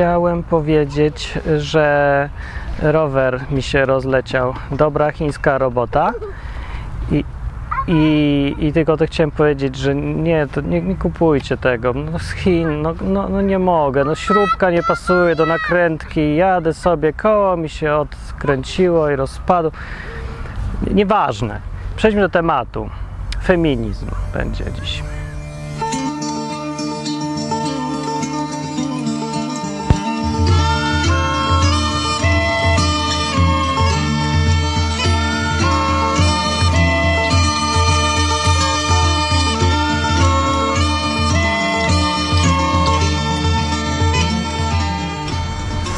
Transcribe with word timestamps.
chciałem 0.00 0.42
powiedzieć, 0.42 1.38
że 1.58 2.28
rower 2.82 3.40
mi 3.50 3.62
się 3.62 3.84
rozleciał. 3.84 4.54
Dobra 4.70 5.12
chińska 5.12 5.58
robota. 5.58 6.12
I, 7.12 7.24
i, 7.88 8.54
i 8.58 8.72
tylko 8.72 8.96
to 8.96 9.06
chciałem 9.06 9.30
powiedzieć, 9.30 9.76
że 9.76 9.94
nie, 9.94 10.46
to 10.46 10.60
nie, 10.60 10.82
nie 10.82 10.94
kupujcie 10.94 11.56
tego. 11.56 11.92
No 11.92 12.18
z 12.18 12.30
Chin, 12.30 12.82
no, 12.82 12.94
no, 13.00 13.28
no 13.28 13.40
nie 13.40 13.58
mogę. 13.58 14.04
No 14.04 14.14
śrubka 14.14 14.70
nie 14.70 14.82
pasuje 14.82 15.34
do 15.34 15.46
nakrętki. 15.46 16.36
Jadę 16.36 16.74
sobie, 16.74 17.12
koło 17.12 17.56
mi 17.56 17.68
się 17.68 17.94
odkręciło 17.94 19.10
i 19.10 19.16
rozpadło. 19.16 19.70
Nieważne. 20.94 21.60
Przejdźmy 21.96 22.20
do 22.20 22.28
tematu. 22.28 22.90
Feminizm 23.44 24.06
będzie 24.34 24.64
dziś. 24.80 25.02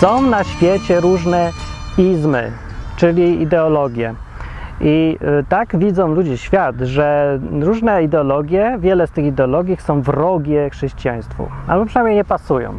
Są 0.03 0.23
na 0.23 0.45
świecie 0.45 1.01
różne 1.01 1.51
izmy, 1.99 2.53
czyli 2.97 3.43
ideologie. 3.43 4.15
I 4.81 5.19
y, 5.41 5.45
tak 5.49 5.79
widzą 5.79 6.15
ludzie 6.15 6.39
świat, 6.39 6.77
że 6.81 7.39
różne 7.61 8.03
ideologie, 8.03 8.77
wiele 8.81 9.07
z 9.07 9.11
tych 9.11 9.25
ideologii 9.25 9.77
są 9.77 10.03
wrogie 10.03 10.71
chrześcijaństwu, 10.71 11.49
albo 11.67 11.87
przynajmniej 11.87 12.17
nie 12.17 12.25
pasują. 12.25 12.75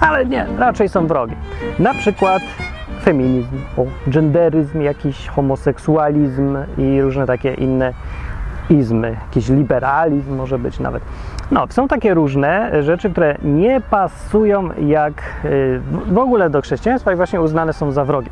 Ale 0.00 0.26
nie, 0.26 0.46
raczej 0.58 0.88
są 0.88 1.06
wrogie. 1.06 1.36
Na 1.78 1.94
przykład 1.94 2.42
feminizm, 3.02 3.56
genderyzm, 4.06 4.80
jakiś 4.80 5.28
homoseksualizm 5.28 6.58
i 6.78 7.02
różne 7.02 7.26
takie 7.26 7.54
inne 7.54 7.92
izmy, 8.70 9.16
jakiś 9.28 9.48
liberalizm 9.48 10.36
może 10.36 10.58
być 10.58 10.80
nawet. 10.80 11.02
No, 11.50 11.66
są 11.70 11.88
takie 11.88 12.14
różne 12.14 12.82
rzeczy, 12.82 13.10
które 13.10 13.38
nie 13.42 13.80
pasują 13.80 14.68
jak 14.78 15.22
y, 15.44 15.80
w 16.06 16.18
ogóle 16.18 16.50
do 16.50 16.62
chrześcijaństwa 16.62 17.12
i 17.12 17.16
właśnie 17.16 17.40
uznane 17.40 17.72
są 17.72 17.92
za 17.92 18.04
wrogie. 18.04 18.30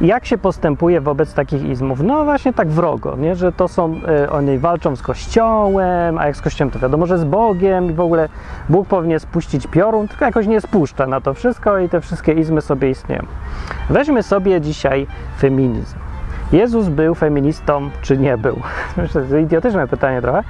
Jak 0.00 0.26
się 0.26 0.38
postępuje 0.38 1.00
wobec 1.00 1.34
takich 1.34 1.64
izmów? 1.64 2.00
No 2.00 2.24
właśnie 2.24 2.52
tak 2.52 2.68
wrogo, 2.68 3.16
nie? 3.16 3.36
że 3.36 3.52
to 3.52 3.68
są, 3.68 4.00
y, 4.24 4.30
oni 4.30 4.58
walczą 4.58 4.96
z 4.96 5.02
Kościołem, 5.02 6.18
a 6.18 6.26
jak 6.26 6.36
z 6.36 6.40
Kościołem 6.40 6.70
to 6.70 6.78
wiadomo, 6.78 7.06
że 7.06 7.18
z 7.18 7.24
Bogiem 7.24 7.90
i 7.90 7.92
w 7.92 8.00
ogóle 8.00 8.28
Bóg 8.68 8.88
powinien 8.88 9.20
spuścić 9.20 9.66
piorun, 9.66 10.08
tylko 10.08 10.24
jakoś 10.24 10.46
nie 10.46 10.60
spuszcza 10.60 11.06
na 11.06 11.20
to 11.20 11.34
wszystko 11.34 11.78
i 11.78 11.88
te 11.88 12.00
wszystkie 12.00 12.32
izmy 12.32 12.60
sobie 12.60 12.90
istnieją. 12.90 13.22
Weźmy 13.90 14.22
sobie 14.22 14.60
dzisiaj 14.60 15.06
feminizm. 15.38 16.07
Jezus 16.52 16.88
był 16.88 17.14
feministą, 17.14 17.90
czy 18.02 18.18
nie 18.18 18.38
był? 18.38 18.60
Myślę, 18.96 19.22
to 19.22 19.36
idiotyczne 19.36 19.88
pytanie 19.88 20.22
trochę, 20.22 20.42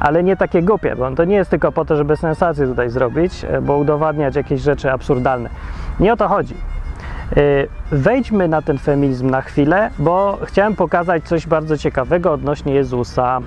ale 0.00 0.22
nie 0.22 0.36
takie 0.36 0.62
głupie, 0.62 0.96
bo 0.96 1.10
to 1.10 1.24
nie 1.24 1.36
jest 1.36 1.50
tylko 1.50 1.72
po 1.72 1.84
to, 1.84 1.96
żeby 1.96 2.16
sensację 2.16 2.66
tutaj 2.66 2.90
zrobić, 2.90 3.46
bo 3.62 3.76
udowadniać 3.76 4.36
jakieś 4.36 4.60
rzeczy 4.60 4.92
absurdalne. 4.92 5.50
Nie 6.00 6.12
o 6.12 6.16
to 6.16 6.28
chodzi. 6.28 6.54
Wejdźmy 7.92 8.48
na 8.48 8.62
ten 8.62 8.78
feminizm 8.78 9.30
na 9.30 9.42
chwilę, 9.42 9.90
bo 9.98 10.38
chciałem 10.44 10.76
pokazać 10.76 11.24
coś 11.24 11.46
bardzo 11.46 11.78
ciekawego 11.78 12.32
odnośnie 12.32 12.74
Jezusa. 12.74 13.40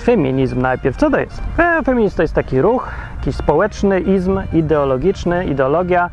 Feminizm 0.00 0.60
najpierw. 0.60 0.96
Co 0.96 1.10
to 1.10 1.20
jest? 1.20 1.42
Feminizm 1.84 2.16
to 2.16 2.22
jest 2.22 2.34
taki 2.34 2.60
ruch, 2.60 2.90
jakiś 3.18 3.36
społeczny 3.36 4.00
izm, 4.00 4.40
ideologiczny, 4.52 5.46
ideologia, 5.46 6.10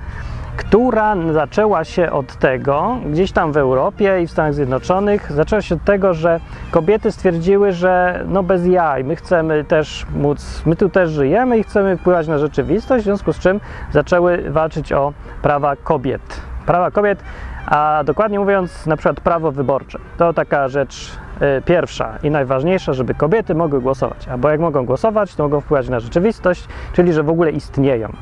która 0.57 1.15
zaczęła 1.31 1.83
się 1.83 2.11
od 2.11 2.35
tego, 2.35 2.97
gdzieś 3.05 3.31
tam 3.31 3.51
w 3.51 3.57
Europie 3.57 4.21
i 4.21 4.27
w 4.27 4.31
Stanach 4.31 4.53
Zjednoczonych, 4.53 5.31
zaczęła 5.31 5.61
się 5.61 5.75
od 5.75 5.83
tego, 5.83 6.13
że 6.13 6.39
kobiety 6.71 7.11
stwierdziły, 7.11 7.71
że 7.71 8.23
no 8.27 8.43
bez 8.43 8.65
jaj, 8.65 9.03
my 9.03 9.15
chcemy 9.15 9.63
też 9.63 10.05
móc, 10.15 10.61
my 10.65 10.75
tu 10.75 10.89
też 10.89 11.09
żyjemy 11.11 11.57
i 11.57 11.63
chcemy 11.63 11.97
wpływać 11.97 12.27
na 12.27 12.37
rzeczywistość, 12.37 13.03
w 13.03 13.05
związku 13.05 13.33
z 13.33 13.39
czym 13.39 13.59
zaczęły 13.91 14.49
walczyć 14.49 14.93
o 14.93 15.13
prawa 15.41 15.75
kobiet. 15.75 16.41
Prawa 16.65 16.91
kobiet, 16.91 17.23
a 17.65 18.03
dokładnie 18.05 18.39
mówiąc, 18.39 18.85
na 18.85 18.97
przykład 18.97 19.19
prawo 19.19 19.51
wyborcze. 19.51 19.99
To 20.17 20.33
taka 20.33 20.67
rzecz 20.67 21.11
pierwsza 21.65 22.17
i 22.23 22.31
najważniejsza, 22.31 22.93
żeby 22.93 23.13
kobiety 23.13 23.55
mogły 23.55 23.81
głosować. 23.81 24.27
Albo 24.27 24.49
jak 24.49 24.59
mogą 24.59 24.85
głosować, 24.85 25.35
to 25.35 25.43
mogą 25.43 25.61
wpływać 25.61 25.89
na 25.89 25.99
rzeczywistość, 25.99 26.67
czyli 26.93 27.13
że 27.13 27.23
w 27.23 27.29
ogóle 27.29 27.51
istnieją. 27.51 28.13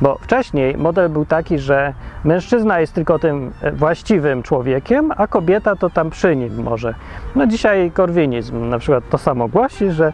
Bo 0.00 0.18
wcześniej 0.20 0.76
model 0.76 1.08
był 1.08 1.24
taki, 1.24 1.58
że 1.58 1.94
mężczyzna 2.24 2.80
jest 2.80 2.92
tylko 2.92 3.18
tym 3.18 3.52
właściwym 3.72 4.42
człowiekiem, 4.42 5.12
a 5.16 5.26
kobieta 5.26 5.76
to 5.76 5.90
tam 5.90 6.10
przy 6.10 6.36
nim 6.36 6.62
może. 6.62 6.94
No 7.36 7.46
dzisiaj 7.46 7.90
korwinizm 7.90 8.68
na 8.68 8.78
przykład 8.78 9.04
to 9.10 9.18
samo 9.18 9.48
głosi, 9.48 9.90
że 9.90 10.12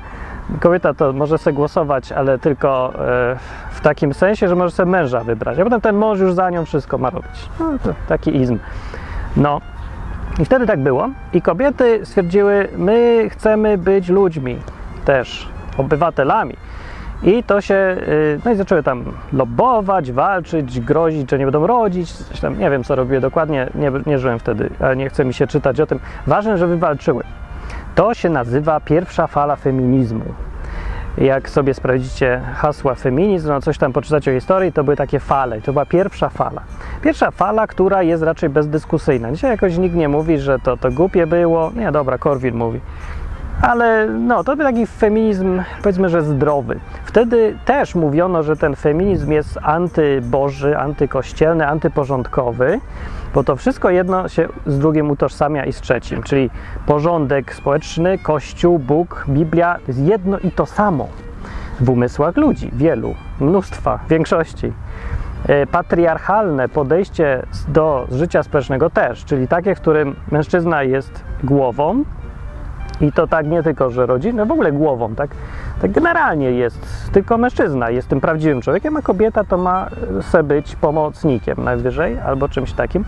kobieta 0.60 0.94
to 0.94 1.12
może 1.12 1.38
sobie 1.38 1.56
głosować, 1.56 2.12
ale 2.12 2.38
tylko 2.38 2.92
w 3.70 3.80
takim 3.80 4.14
sensie, 4.14 4.48
że 4.48 4.54
może 4.54 4.70
sobie 4.70 4.90
męża 4.90 5.20
wybrać, 5.20 5.58
a 5.58 5.64
potem 5.64 5.80
ten 5.80 5.96
mąż 5.96 6.20
już 6.20 6.32
za 6.32 6.50
nią 6.50 6.64
wszystko 6.64 6.98
ma 6.98 7.10
robić. 7.10 7.48
No, 7.60 7.78
to 7.84 7.94
taki 8.08 8.36
izm. 8.36 8.58
No 9.36 9.60
i 10.38 10.44
wtedy 10.44 10.66
tak 10.66 10.80
było 10.80 11.08
i 11.32 11.42
kobiety 11.42 12.00
stwierdziły, 12.06 12.68
my 12.76 13.26
chcemy 13.30 13.78
być 13.78 14.08
ludźmi 14.08 14.56
też, 15.04 15.48
obywatelami. 15.78 16.54
I 17.22 17.42
to 17.42 17.60
się, 17.60 17.96
no 18.44 18.50
i 18.52 18.56
zaczęły 18.56 18.82
tam 18.82 19.04
lobbować, 19.32 20.12
walczyć, 20.12 20.80
grozić, 20.80 21.30
że 21.30 21.38
nie 21.38 21.44
będą 21.44 21.66
rodzić. 21.66 22.12
Tam, 22.40 22.58
nie 22.58 22.70
wiem, 22.70 22.84
co 22.84 22.94
robiły 22.94 23.20
dokładnie, 23.20 23.70
nie, 23.74 23.92
nie 24.06 24.18
żyłem 24.18 24.38
wtedy, 24.38 24.70
ale 24.80 24.96
nie 24.96 25.08
chce 25.08 25.24
mi 25.24 25.34
się 25.34 25.46
czytać 25.46 25.80
o 25.80 25.86
tym. 25.86 25.98
Ważne, 26.26 26.58
żeby 26.58 26.76
walczyły. 26.76 27.24
To 27.94 28.14
się 28.14 28.30
nazywa 28.30 28.80
pierwsza 28.80 29.26
fala 29.26 29.56
feminizmu. 29.56 30.24
Jak 31.18 31.50
sobie 31.50 31.74
sprawdzicie 31.74 32.40
hasła 32.54 32.94
feminizm, 32.94 33.48
no 33.48 33.60
coś 33.60 33.78
tam 33.78 33.92
poczytacie 33.92 34.30
o 34.30 34.34
historii, 34.34 34.72
to 34.72 34.84
były 34.84 34.96
takie 34.96 35.20
fale. 35.20 35.60
To 35.60 35.72
była 35.72 35.86
pierwsza 35.86 36.28
fala. 36.28 36.62
Pierwsza 37.02 37.30
fala, 37.30 37.66
która 37.66 38.02
jest 38.02 38.22
raczej 38.22 38.48
bezdyskusyjna. 38.48 39.32
Dzisiaj 39.32 39.50
jakoś 39.50 39.78
nikt 39.78 39.96
nie 39.96 40.08
mówi, 40.08 40.38
że 40.38 40.58
to, 40.58 40.76
to 40.76 40.90
głupie 40.90 41.26
było. 41.26 41.70
Nie, 41.76 41.92
dobra, 41.92 42.18
Korwin 42.18 42.54
mówi 42.54 42.80
ale 43.62 44.06
no, 44.06 44.44
to 44.44 44.56
był 44.56 44.66
taki 44.66 44.86
feminizm, 44.86 45.62
powiedzmy, 45.82 46.08
że 46.08 46.22
zdrowy. 46.22 46.80
Wtedy 47.04 47.58
też 47.64 47.94
mówiono, 47.94 48.42
że 48.42 48.56
ten 48.56 48.76
feminizm 48.76 49.32
jest 49.32 49.58
antyboży, 49.62 50.78
antykościelny, 50.78 51.68
antyporządkowy, 51.68 52.80
bo 53.34 53.44
to 53.44 53.56
wszystko 53.56 53.90
jedno 53.90 54.28
się 54.28 54.48
z 54.66 54.78
drugim 54.78 55.10
utożsamia 55.10 55.64
i 55.64 55.72
z 55.72 55.80
trzecim, 55.80 56.22
czyli 56.22 56.50
porządek 56.86 57.54
społeczny, 57.54 58.18
Kościół, 58.18 58.78
Bóg, 58.78 59.24
Biblia 59.28 59.76
jest 59.88 60.00
jedno 60.00 60.38
i 60.38 60.50
to 60.50 60.66
samo 60.66 61.08
w 61.80 61.90
umysłach 61.90 62.36
ludzi, 62.36 62.70
wielu, 62.72 63.14
mnóstwa, 63.40 63.98
większości. 64.08 64.72
Patriarchalne 65.70 66.68
podejście 66.68 67.42
do 67.68 68.06
życia 68.10 68.42
społecznego 68.42 68.90
też, 68.90 69.24
czyli 69.24 69.48
takie, 69.48 69.74
w 69.74 69.80
którym 69.80 70.16
mężczyzna 70.30 70.82
jest 70.82 71.24
głową, 71.44 72.04
i 73.00 73.12
to 73.12 73.26
tak 73.26 73.46
nie 73.46 73.62
tylko, 73.62 73.90
że 73.90 74.06
rodzina, 74.06 74.44
w 74.44 74.52
ogóle 74.52 74.72
głową, 74.72 75.14
tak? 75.14 75.30
Tak 75.82 75.90
generalnie 75.90 76.50
jest 76.50 77.10
tylko 77.12 77.38
mężczyzna, 77.38 77.90
jest 77.90 78.08
tym 78.08 78.20
prawdziwym 78.20 78.60
człowiekiem, 78.60 78.96
a 78.96 79.02
kobieta 79.02 79.44
to 79.44 79.58
ma 79.58 79.88
se 80.20 80.42
być 80.42 80.76
pomocnikiem 80.76 81.64
najwyżej 81.64 82.18
albo 82.18 82.48
czymś 82.48 82.72
takim. 82.72 83.04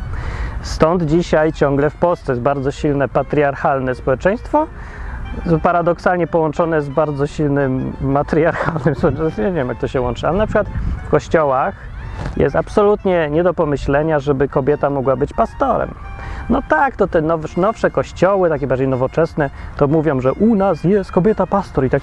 Stąd 0.62 1.02
dzisiaj 1.02 1.52
ciągle 1.52 1.90
w 1.90 1.96
Polsce 1.96 2.32
jest 2.32 2.42
bardzo 2.42 2.70
silne 2.70 3.08
patriarchalne 3.08 3.94
społeczeństwo, 3.94 4.66
paradoksalnie 5.62 6.26
połączone 6.26 6.82
z 6.82 6.88
bardzo 6.88 7.26
silnym 7.26 7.92
matriarchalnym 8.00 8.94
społeczeństwem. 8.94 9.46
Nie 9.46 9.52
wiem, 9.52 9.68
jak 9.68 9.78
to 9.78 9.88
się 9.88 10.00
łączy, 10.00 10.28
ale 10.28 10.38
na 10.38 10.46
przykład 10.46 10.66
w 11.06 11.10
kościołach 11.10 11.74
jest 12.36 12.56
absolutnie 12.56 13.28
nie 13.30 13.42
do 13.42 13.54
pomyślenia, 13.54 14.18
żeby 14.18 14.48
kobieta 14.48 14.90
mogła 14.90 15.16
być 15.16 15.32
pastorem. 15.32 15.94
No 16.50 16.62
tak, 16.68 16.96
to 16.96 17.06
te 17.06 17.22
now, 17.22 17.56
nowsze 17.56 17.90
kościoły, 17.90 18.48
takie 18.48 18.66
bardziej 18.66 18.88
nowoczesne, 18.88 19.50
to 19.76 19.88
mówią, 19.88 20.20
że 20.20 20.32
u 20.32 20.54
nas 20.54 20.84
jest 20.84 21.12
kobieta 21.12 21.46
pastor 21.46 21.84
i 21.84 21.90
tak 21.90 22.02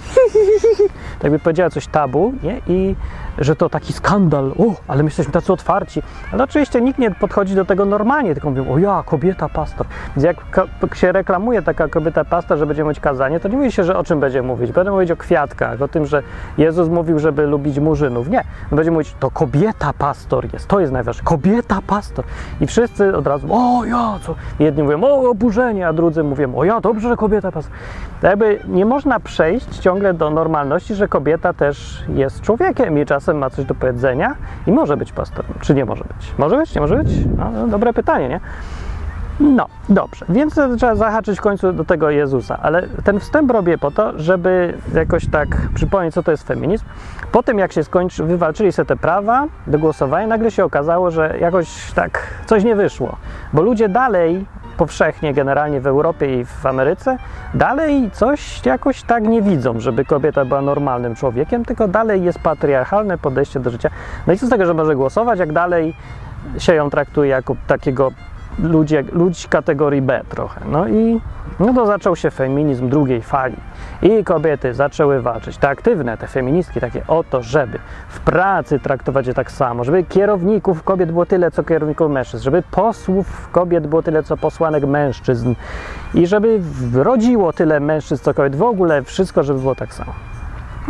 tak 1.20 1.32
by 1.32 1.40
powiedziała 1.40 1.70
coś 1.70 1.88
tabu, 1.88 2.34
nie? 2.44 2.62
I 2.68 2.96
że 3.38 3.56
to 3.56 3.70
taki 3.70 3.94
skandal, 3.94 4.52
o, 4.52 4.76
ale 4.88 5.04
my 5.04 5.08
jesteśmy 5.08 5.34
tacy 5.34 5.54
otwarci. 5.54 6.04
Ale 6.32 6.44
oczywiście 6.44 6.82
nikt 6.82 7.00
nie 7.00 7.12
podchodzi 7.12 7.56
do 7.56 7.66
tego 7.66 7.86
normalnie, 7.86 8.34
tylko 8.34 8.50
mówią, 8.50 8.74
o 8.74 8.78
ja, 8.78 9.04
kobieta 9.06 9.50
pastor. 9.50 9.88
Więc 10.16 10.24
jak 10.24 10.38
się 10.94 11.12
reklamuje 11.12 11.62
taka 11.62 11.88
kobieta 11.88 12.26
pastor, 12.26 12.58
że 12.58 12.66
będzie 12.66 12.84
mówić 12.84 13.00
kazanie, 13.00 13.40
to 13.40 13.48
nie 13.48 13.58
mówi 13.58 13.72
się, 13.72 13.84
że 13.84 13.98
o 13.98 14.04
czym 14.04 14.20
będzie 14.20 14.42
mówić. 14.42 14.72
Będę 14.72 14.92
mówić 14.92 15.12
o 15.12 15.18
kwiatkach, 15.18 15.82
o 15.82 15.88
tym, 15.88 16.06
że 16.06 16.24
Jezus 16.58 16.90
mówił, 16.90 17.20
żeby 17.20 17.48
lubić 17.48 17.80
murzynów. 17.80 18.30
Nie, 18.30 18.44
będzie 18.72 18.92
mówić, 18.92 19.16
to 19.20 19.32
kobieta 19.32 19.94
pastor 19.94 20.54
jest, 20.54 20.68
to 20.68 20.80
jest 20.80 20.94
najważniejsze, 20.94 21.26
kobieta 21.30 21.80
pastor. 21.88 22.26
I 22.62 22.68
wszyscy 22.68 23.18
od 23.18 23.28
razu, 23.28 23.48
o 23.52 23.86
ja, 23.86 24.20
co? 24.22 24.36
Jedni 24.60 24.84
mówią, 24.84 25.04
o 25.04 25.30
oburzenie, 25.30 25.88
a 25.88 25.94
drudzy 25.94 26.24
mówią, 26.24 26.56
o 26.56 26.63
ja, 26.63 26.81
dobrze, 26.81 27.10
że 27.10 27.16
kobieta 27.16 27.51
pastor. 27.51 27.74
To 28.22 28.28
jakby 28.28 28.60
nie 28.68 28.86
można 28.86 29.19
przejść 29.19 29.78
ciągle 29.78 30.13
do 30.13 30.30
normalności, 30.30 30.95
że 30.95 31.07
kobieta 31.07 31.54
też 31.54 32.04
jest 32.10 32.42
człowiekiem 32.42 32.98
i 32.98 33.06
czasem 33.06 33.38
ma 33.38 33.50
coś 33.50 33.66
do 33.66 33.75
powiedzenia 33.75 34.36
i 34.68 34.72
może 34.72 34.98
być 34.98 35.12
pastorem. 35.12 35.54
Czy 35.62 35.74
nie 35.74 35.86
może 35.86 36.04
być? 36.04 36.34
Może 36.38 36.57
być? 36.57 36.75
Nie 36.75 36.81
może 36.81 36.95
być? 36.95 37.10
No, 37.38 37.68
dobre 37.68 37.94
pytanie, 37.94 38.30
nie? 38.30 38.39
No, 39.39 39.66
dobrze. 39.89 40.25
Więc 40.30 40.54
trzeba 40.78 40.95
zahaczyć 40.95 41.38
w 41.38 41.42
końcu 41.42 41.74
do 41.74 41.86
tego 41.86 42.10
Jezusa. 42.10 42.60
Ale 42.62 42.88
ten 43.04 43.19
wstęp 43.19 43.51
robię 43.51 43.78
po 43.78 43.92
to, 43.92 44.19
żeby 44.19 44.78
jakoś 44.94 45.30
tak 45.30 45.48
przypomnieć, 45.74 46.13
co 46.13 46.24
to 46.24 46.31
jest 46.31 46.48
feminizm. 46.48 46.86
Po 47.31 47.44
tym, 47.44 47.60
jak 47.60 47.74
się 47.74 47.84
skończy, 47.84 48.24
wywalczyli 48.24 48.72
sobie 48.72 48.86
te 48.86 48.95
prawa 48.95 49.45
do 49.68 49.80
głosowania, 49.80 50.28
nagle 50.28 50.51
się 50.51 50.66
okazało, 50.66 51.12
że 51.12 51.38
jakoś 51.39 51.92
tak 51.92 52.28
coś 52.45 52.63
nie 52.63 52.75
wyszło. 52.75 53.18
Bo 53.54 53.62
ludzie 53.62 53.89
dalej 53.89 54.45
powszechnie, 54.78 55.34
generalnie 55.34 55.81
w 55.81 55.88
Europie 55.88 56.39
i 56.39 56.45
w 56.45 56.66
Ameryce, 56.66 57.18
dalej 57.54 58.12
coś 58.13 58.66
jakoś 58.66 59.04
tak 59.04 59.24
nie 59.24 59.42
widzą, 59.42 59.80
żeby 59.80 60.06
kobieta 60.06 60.45
była 60.45 60.62
normalnym 60.62 61.16
człowiekiem, 61.16 61.66
tylko 61.66 61.88
dalej 61.88 62.24
jest 62.24 62.39
patriarchalne 62.39 63.18
podejście 63.18 63.60
do 63.60 63.69
życia. 63.69 63.89
No 64.28 64.34
i 64.34 64.38
co 64.38 64.48
z 64.48 64.50
tego, 64.50 64.66
że 64.66 64.74
może 64.74 64.95
głosować, 64.95 65.39
jak 65.39 65.54
dalej 65.54 65.94
się 66.57 66.74
ją 66.74 66.89
traktuje 66.89 67.30
jako 67.30 67.56
takiego 67.68 68.12
ludzie, 68.59 69.04
ludzi 69.12 69.48
kategorii 69.48 70.01
B 70.01 70.21
trochę. 70.30 70.62
No 70.71 70.88
i 70.88 71.21
no 71.59 71.74
to 71.74 71.86
zaczął 71.86 72.15
się 72.15 72.31
feminizm 72.31 72.89
drugiej 72.89 73.21
fali. 73.21 73.56
I 74.01 74.24
kobiety 74.24 74.74
zaczęły 74.74 75.21
walczyć, 75.21 75.57
te 75.57 75.69
aktywne, 75.69 76.18
te 76.18 76.27
feministki, 76.27 76.80
takie 76.80 77.07
o 77.07 77.24
to, 77.24 77.44
żeby 77.44 77.80
w 78.09 78.19
pracy 78.19 78.80
traktować 78.80 79.27
je 79.27 79.33
tak 79.33 79.51
samo, 79.51 79.83
żeby 79.83 80.04
kierowników 80.04 80.83
kobiet 80.83 81.12
było 81.12 81.25
tyle, 81.25 81.51
co 81.51 81.63
kierowników 81.63 82.12
mężczyzn, 82.12 82.44
żeby 82.44 82.63
posłów 82.71 83.50
kobiet 83.51 83.88
było 83.88 84.04
tyle, 84.04 84.24
co 84.24 84.38
posłanek 84.38 84.86
mężczyzn 84.86 85.53
i 86.13 86.27
żeby 86.27 86.60
rodziło 86.94 87.53
tyle 87.53 87.80
mężczyzn, 87.80 88.24
co 88.24 88.33
kobiet, 88.33 88.56
w 88.56 88.63
ogóle 88.63 89.03
wszystko, 89.03 89.44
żeby 89.44 89.60
było 89.60 89.75
tak 89.75 89.94
samo. 89.94 90.13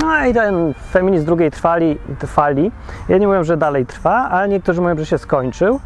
No 0.01 0.25
i 0.25 0.33
ten 0.33 0.73
feminizm 0.91 1.25
drugiej 1.25 1.51
trwali, 1.51 1.97
trwali. 2.19 2.71
Jedni 3.09 3.27
mówią, 3.27 3.43
że 3.43 3.57
dalej 3.57 3.85
trwa, 3.85 4.29
a 4.29 4.45
niektórzy 4.45 4.81
mówią, 4.81 4.97
że 4.97 5.05
się 5.05 5.17
skończył 5.17 5.79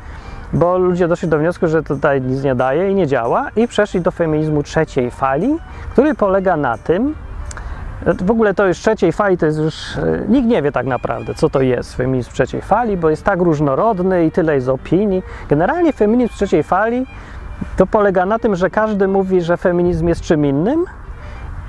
bo 0.54 0.78
ludzie 0.78 1.08
doszli 1.08 1.28
do 1.28 1.38
wniosku, 1.38 1.68
że 1.68 1.84
tutaj 1.84 2.22
nic 2.22 2.44
nie 2.44 2.56
daje 2.56 2.92
i 2.92 2.96
nie 2.96 3.08
działa 3.08 3.50
i 3.56 3.68
przeszli 3.68 4.02
do 4.02 4.12
feminizmu 4.12 4.64
trzeciej 4.64 5.12
fali, 5.12 5.58
który 5.92 6.16
polega 6.16 6.58
na 6.58 6.78
tym, 6.78 7.16
w 8.06 8.32
ogóle 8.32 8.54
to 8.54 8.68
już 8.68 8.78
trzeciej 8.78 9.12
fali 9.12 9.38
to 9.38 9.46
jest 9.46 9.60
już, 9.60 9.98
e, 9.98 10.26
nikt 10.28 10.48
nie 10.48 10.62
wie 10.62 10.72
tak 10.72 10.86
naprawdę, 10.86 11.34
co 11.36 11.50
to 11.50 11.62
jest 11.62 11.96
feminizm 11.96 12.32
trzeciej 12.32 12.62
fali, 12.62 12.98
bo 12.98 13.10
jest 13.10 13.24
tak 13.24 13.40
różnorodny 13.40 14.26
i 14.26 14.32
tyle 14.32 14.56
jest 14.56 14.70
opinii. 14.70 15.24
Generalnie 15.50 15.94
feminizm 15.94 16.34
trzeciej 16.34 16.64
fali 16.64 17.06
to 17.78 17.88
polega 17.88 18.26
na 18.26 18.40
tym, 18.40 18.56
że 18.56 18.70
każdy 18.70 19.08
mówi, 19.08 19.42
że 19.42 19.58
feminizm 19.58 20.08
jest 20.08 20.22
czym 20.22 20.46
innym, 20.46 20.86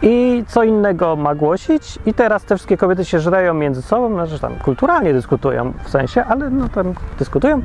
i 0.02 0.44
co 0.46 0.62
innego 0.62 1.16
ma 1.16 1.34
głosić 1.34 1.98
i 2.06 2.14
teraz 2.14 2.44
te 2.44 2.56
wszystkie 2.56 2.76
kobiety 2.76 3.04
się 3.04 3.20
żreją 3.20 3.54
między 3.54 3.82
sobą, 3.82 4.12
znaczy 4.12 4.38
tam 4.38 4.54
kulturalnie 4.56 5.12
dyskutują 5.12 5.72
w 5.84 5.90
sensie, 5.90 6.24
ale 6.24 6.50
no 6.50 6.68
tam 6.68 6.94
dyskutują, 7.18 7.62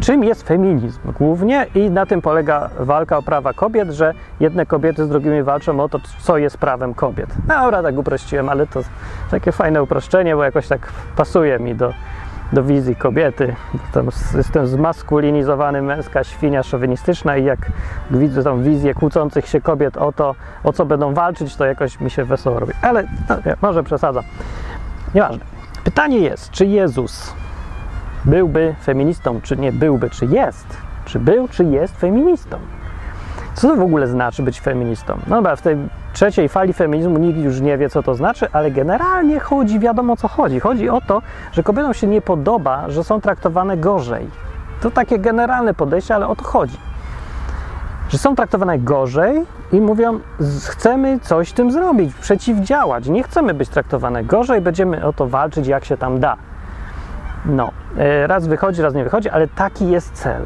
czym 0.00 0.24
jest 0.24 0.48
feminizm 0.48 1.00
głównie 1.18 1.66
i 1.74 1.90
na 1.90 2.06
tym 2.06 2.22
polega 2.22 2.70
walka 2.78 3.18
o 3.18 3.22
prawa 3.22 3.52
kobiet, 3.52 3.90
że 3.90 4.14
jedne 4.40 4.66
kobiety 4.66 5.04
z 5.04 5.08
drugimi 5.08 5.42
walczą 5.42 5.80
o 5.80 5.88
to, 5.88 5.98
co 6.20 6.38
jest 6.38 6.58
prawem 6.58 6.94
kobiet. 6.94 7.28
No 7.48 7.60
dobra, 7.60 7.82
tak 7.82 7.98
uprościłem, 7.98 8.48
ale 8.48 8.66
to 8.66 8.80
takie 9.30 9.52
fajne 9.52 9.82
uproszczenie, 9.82 10.36
bo 10.36 10.44
jakoś 10.44 10.68
tak 10.68 10.92
pasuje 11.16 11.58
mi 11.58 11.74
do, 11.74 11.92
do 12.52 12.62
wizji 12.62 12.96
kobiety. 12.96 13.56
Jestem 14.34 14.66
zmaskulinizowany, 14.66 15.82
męska 15.82 16.24
świnia 16.24 16.62
szowinistyczna 16.62 17.36
i 17.36 17.44
jak 17.44 17.58
widzę 18.10 18.42
tą 18.42 18.62
wizję 18.62 18.94
kłócących 18.94 19.46
się 19.46 19.60
kobiet 19.60 19.96
o 19.96 20.12
to, 20.12 20.34
o 20.64 20.72
co 20.72 20.86
będą 20.86 21.14
walczyć, 21.14 21.56
to 21.56 21.64
jakoś 21.64 22.00
mi 22.00 22.10
się 22.10 22.24
wesoło 22.24 22.60
robi. 22.60 22.72
Ale 22.82 23.04
no, 23.28 23.36
nie, 23.46 23.56
może 23.62 23.82
przesadzam. 23.82 24.24
Nieważne. 25.14 25.44
Pytanie 25.84 26.18
jest, 26.18 26.50
czy 26.50 26.66
Jezus 26.66 27.34
byłby 28.24 28.74
feministą, 28.82 29.40
czy 29.40 29.56
nie 29.56 29.72
byłby, 29.72 30.10
czy 30.10 30.26
jest? 30.26 30.66
Czy 31.04 31.18
był, 31.18 31.48
czy 31.48 31.64
jest 31.64 31.96
feministą? 31.96 32.58
Co 33.54 33.68
to 33.68 33.76
w 33.76 33.82
ogóle 33.82 34.06
znaczy 34.06 34.42
być 34.42 34.60
feministą? 34.60 35.18
No 35.26 35.36
dobra, 35.36 35.56
w 35.56 35.62
tej 35.62 35.76
trzeciej 36.12 36.48
fali 36.48 36.72
feminizmu 36.72 37.18
nikt 37.18 37.38
już 37.38 37.60
nie 37.60 37.78
wie, 37.78 37.88
co 37.88 38.02
to 38.02 38.14
znaczy, 38.14 38.46
ale 38.52 38.70
generalnie 38.70 39.40
chodzi, 39.40 39.78
wiadomo 39.78 40.16
co 40.16 40.28
chodzi. 40.28 40.60
Chodzi 40.60 40.88
o 40.88 41.00
to, 41.00 41.22
że 41.52 41.62
kobietom 41.62 41.94
się 41.94 42.06
nie 42.06 42.20
podoba, 42.20 42.84
że 42.88 43.04
są 43.04 43.20
traktowane 43.20 43.76
gorzej. 43.76 44.30
To 44.80 44.90
takie 44.90 45.18
generalne 45.18 45.74
podejście, 45.74 46.14
ale 46.14 46.28
o 46.28 46.36
to 46.36 46.44
chodzi. 46.44 46.76
Że 48.08 48.18
są 48.18 48.36
traktowane 48.36 48.78
gorzej 48.78 49.46
i 49.72 49.80
mówią, 49.80 50.20
chcemy 50.68 51.18
coś 51.22 51.48
z 51.48 51.52
tym 51.52 51.72
zrobić, 51.72 52.14
przeciwdziałać. 52.14 53.06
Nie 53.06 53.22
chcemy 53.22 53.54
być 53.54 53.68
traktowane 53.68 54.24
gorzej, 54.24 54.60
będziemy 54.60 55.06
o 55.06 55.12
to 55.12 55.26
walczyć, 55.26 55.66
jak 55.66 55.84
się 55.84 55.96
tam 55.96 56.20
da. 56.20 56.36
No, 57.46 57.70
e, 57.98 58.26
raz 58.26 58.46
wychodzi, 58.46 58.82
raz 58.82 58.94
nie 58.94 59.04
wychodzi, 59.04 59.28
ale 59.28 59.48
taki 59.48 59.90
jest 59.90 60.12
cel. 60.12 60.42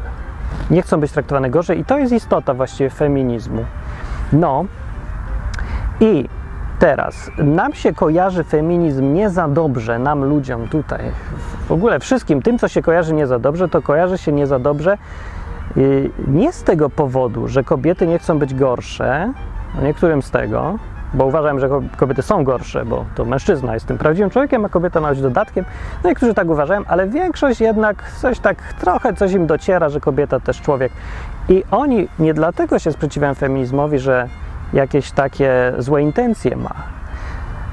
Nie 0.69 0.81
chcą 0.81 0.99
być 0.99 1.11
traktowane 1.11 1.49
gorzej 1.49 1.79
i 1.79 1.85
to 1.85 1.97
jest 1.97 2.13
istota 2.13 2.53
właściwie 2.53 2.89
feminizmu. 2.89 3.65
No, 4.33 4.65
i 5.99 6.29
teraz 6.79 7.31
nam 7.37 7.73
się 7.73 7.93
kojarzy 7.93 8.43
feminizm 8.43 9.13
nie 9.13 9.29
za 9.29 9.47
dobrze, 9.47 9.99
nam 9.99 10.23
ludziom 10.23 10.67
tutaj, 10.67 10.99
w 11.67 11.71
ogóle 11.71 11.99
wszystkim 11.99 12.41
tym, 12.41 12.59
co 12.59 12.67
się 12.67 12.81
kojarzy 12.81 13.13
nie 13.13 13.27
za 13.27 13.39
dobrze, 13.39 13.69
to 13.69 13.81
kojarzy 13.81 14.17
się 14.17 14.31
nie 14.31 14.47
za 14.47 14.59
dobrze 14.59 14.97
y, 15.77 16.09
nie 16.27 16.53
z 16.53 16.63
tego 16.63 16.89
powodu, 16.89 17.47
że 17.47 17.63
kobiety 17.63 18.07
nie 18.07 18.19
chcą 18.19 18.39
być 18.39 18.53
gorsze, 18.53 19.33
niektórym 19.83 20.21
z 20.21 20.31
tego, 20.31 20.79
bo 21.15 21.25
uważam, 21.25 21.59
że 21.59 21.69
kobiety 21.97 22.21
są 22.21 22.43
gorsze, 22.43 22.85
bo 22.85 23.05
to 23.15 23.25
mężczyzna 23.25 23.73
jest 23.73 23.85
tym 23.85 23.97
prawdziwym 23.97 24.29
człowiekiem, 24.29 24.65
a 24.65 24.69
kobieta 24.69 25.01
ma 25.01 25.09
być 25.09 25.21
dodatkiem. 25.21 25.65
No 26.03 26.09
niektórzy 26.09 26.33
tak 26.33 26.49
uważają, 26.49 26.81
ale 26.87 27.07
większość 27.07 27.61
jednak 27.61 28.11
coś 28.11 28.39
tak 28.39 28.73
trochę 28.73 29.13
coś 29.13 29.31
im 29.31 29.47
dociera, 29.47 29.89
że 29.89 29.99
kobieta 29.99 30.39
też 30.39 30.61
człowiek. 30.61 30.91
I 31.49 31.63
oni 31.71 32.07
nie 32.19 32.33
dlatego 32.33 32.79
się 32.79 32.91
sprzeciwiają 32.91 33.33
feminizmowi, 33.33 33.99
że 33.99 34.27
jakieś 34.73 35.11
takie 35.11 35.73
złe 35.77 36.01
intencje 36.01 36.55
ma. 36.55 36.75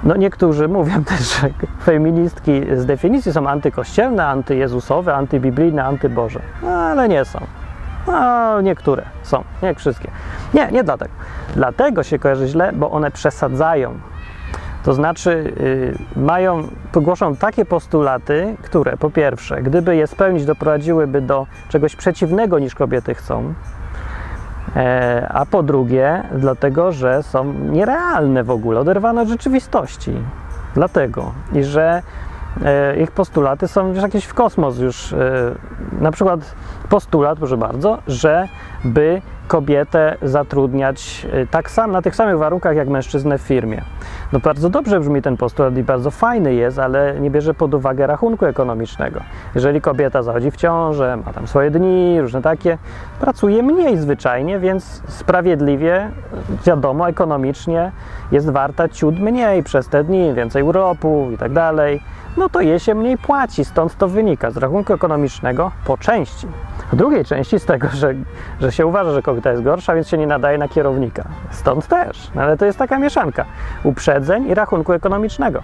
No 0.05 0.17
niektórzy 0.17 0.69
mówią 0.79 1.05
też, 1.05 1.41
że 1.41 1.49
feministki 1.85 2.63
z 2.77 2.87
definicji 2.87 3.33
są 3.33 3.47
antykościelne, 3.47 4.27
antyjezusowe, 4.27 5.15
antybiblijne, 5.15 5.85
antyboże. 5.85 6.41
No, 6.63 6.69
ale 6.69 7.09
nie 7.09 7.25
są. 7.25 7.62
No, 8.07 8.61
niektóre 8.61 9.03
są, 9.23 9.45
nie 9.63 9.75
wszystkie. 9.75 10.11
Nie, 10.55 10.69
nie 10.73 10.85
dlatego. 10.85 11.13
Dlatego 11.55 12.03
się 12.03 12.19
kojarzy 12.19 12.49
źle, 12.49 12.73
bo 12.73 12.91
one 12.91 13.11
przesadzają. 13.11 13.95
To 14.85 14.95
znaczy, 14.95 15.53
yy, 16.17 16.23
mają, 16.23 16.69
głoszą 16.95 17.37
takie 17.37 17.65
postulaty, 17.65 18.57
które 18.63 18.97
po 18.97 19.11
pierwsze, 19.11 19.63
gdyby 19.63 19.97
je 19.97 20.07
spełnić, 20.07 20.45
doprowadziłyby 20.45 21.21
do 21.21 21.47
czegoś 21.69 21.97
przeciwnego 21.97 22.59
niż 22.59 22.75
kobiety 22.75 23.15
chcą, 23.15 23.55
E, 24.77 25.29
a 25.29 25.47
po 25.47 25.63
drugie, 25.63 26.23
dlatego, 26.35 26.93
że 26.93 27.23
są 27.23 27.53
nierealne 27.53 28.45
w 28.45 28.51
ogóle, 28.51 28.81
oderwane 28.81 29.23
od 29.23 29.29
rzeczywistości. 29.29 30.13
Dlatego, 30.75 31.33
i 31.53 31.65
że 31.65 32.03
ich 33.01 33.11
postulaty 33.11 33.69
są 33.69 33.89
już 33.89 34.03
jakieś 34.03 34.25
w 34.25 34.35
kosmos 34.35 34.79
już. 34.79 35.13
E, 35.13 35.19
na 36.01 36.11
przykład 36.11 36.55
postulat, 36.89 37.39
proszę 37.39 37.57
bardzo, 37.57 37.99
że 38.07 38.49
by 38.85 39.23
kobietę 39.49 40.17
zatrudniać 40.23 41.27
tak 41.51 41.71
sam, 41.71 41.93
na 41.93 42.03
tych 42.03 42.17
samych 42.17 42.39
warunkach 42.39 42.77
jak 42.77 42.89
mężczyznę 42.89 43.39
w 43.39 43.43
firmie. 43.43 43.83
No 44.33 44.39
bardzo 44.39 44.71
dobrze 44.71 45.01
brzmi 45.01 45.23
ten 45.23 45.37
postulat 45.37 45.77
i 45.77 45.83
bardzo 45.83 46.11
fajny 46.11 46.55
jest, 46.55 46.79
ale 46.79 47.21
nie 47.21 47.31
bierze 47.31 47.55
pod 47.55 47.75
uwagę 47.75 48.07
rachunku 48.07 48.47
ekonomicznego. 48.47 49.21
Jeżeli 49.55 49.81
kobieta 49.81 50.23
zachodzi 50.23 50.51
w 50.51 50.57
ciążę, 50.57 51.17
ma 51.27 51.33
tam 51.33 51.47
swoje 51.47 51.71
dni, 51.71 52.21
różne 52.21 52.43
takie, 52.43 52.79
pracuje 53.21 53.63
mniej 53.63 53.97
zwyczajnie, 53.97 54.59
więc 54.59 55.03
sprawiedliwie, 55.09 56.11
wiadomo, 56.67 57.09
ekonomicznie 57.09 57.93
jest 58.33 58.51
warta 58.51 58.89
ciut 58.89 59.21
mniej 59.21 59.63
przez 59.63 59.89
te 59.89 60.05
dni, 60.05 60.35
więcej 60.35 60.63
urlopu 60.63 61.29
i 61.35 61.39
tak 61.39 61.53
dalej 61.53 62.01
no 62.37 62.49
to 62.49 62.61
je 62.61 62.81
się 62.81 62.95
mniej 62.95 63.19
płaci. 63.19 63.65
Stąd 63.65 63.97
to 63.97 64.09
wynika 64.09 64.51
z 64.51 64.57
rachunku 64.57 64.93
ekonomicznego 64.93 65.71
po 65.85 65.99
części. 65.99 66.47
W 66.93 66.97
drugiej 66.97 67.25
części 67.25 67.59
z 67.59 67.65
tego, 67.65 67.89
że, 67.89 68.15
że 68.61 68.73
się 68.73 68.87
uważa, 68.87 69.13
że 69.13 69.23
kobieta 69.23 69.51
jest 69.51 69.63
gorsza, 69.63 69.95
więc 69.95 70.09
się 70.09 70.19
nie 70.19 70.27
nadaje 70.27 70.59
na 70.59 70.69
kierownika. 70.69 71.25
Stąd 71.51 71.87
też. 71.87 72.31
No 72.35 72.43
ale 72.43 72.57
to 72.57 72.65
jest 72.65 72.79
taka 72.79 72.99
mieszanka 72.99 73.45
uprzedzeń 73.85 74.49
i 74.49 74.55
rachunku 74.55 74.93
ekonomicznego. 74.93 75.63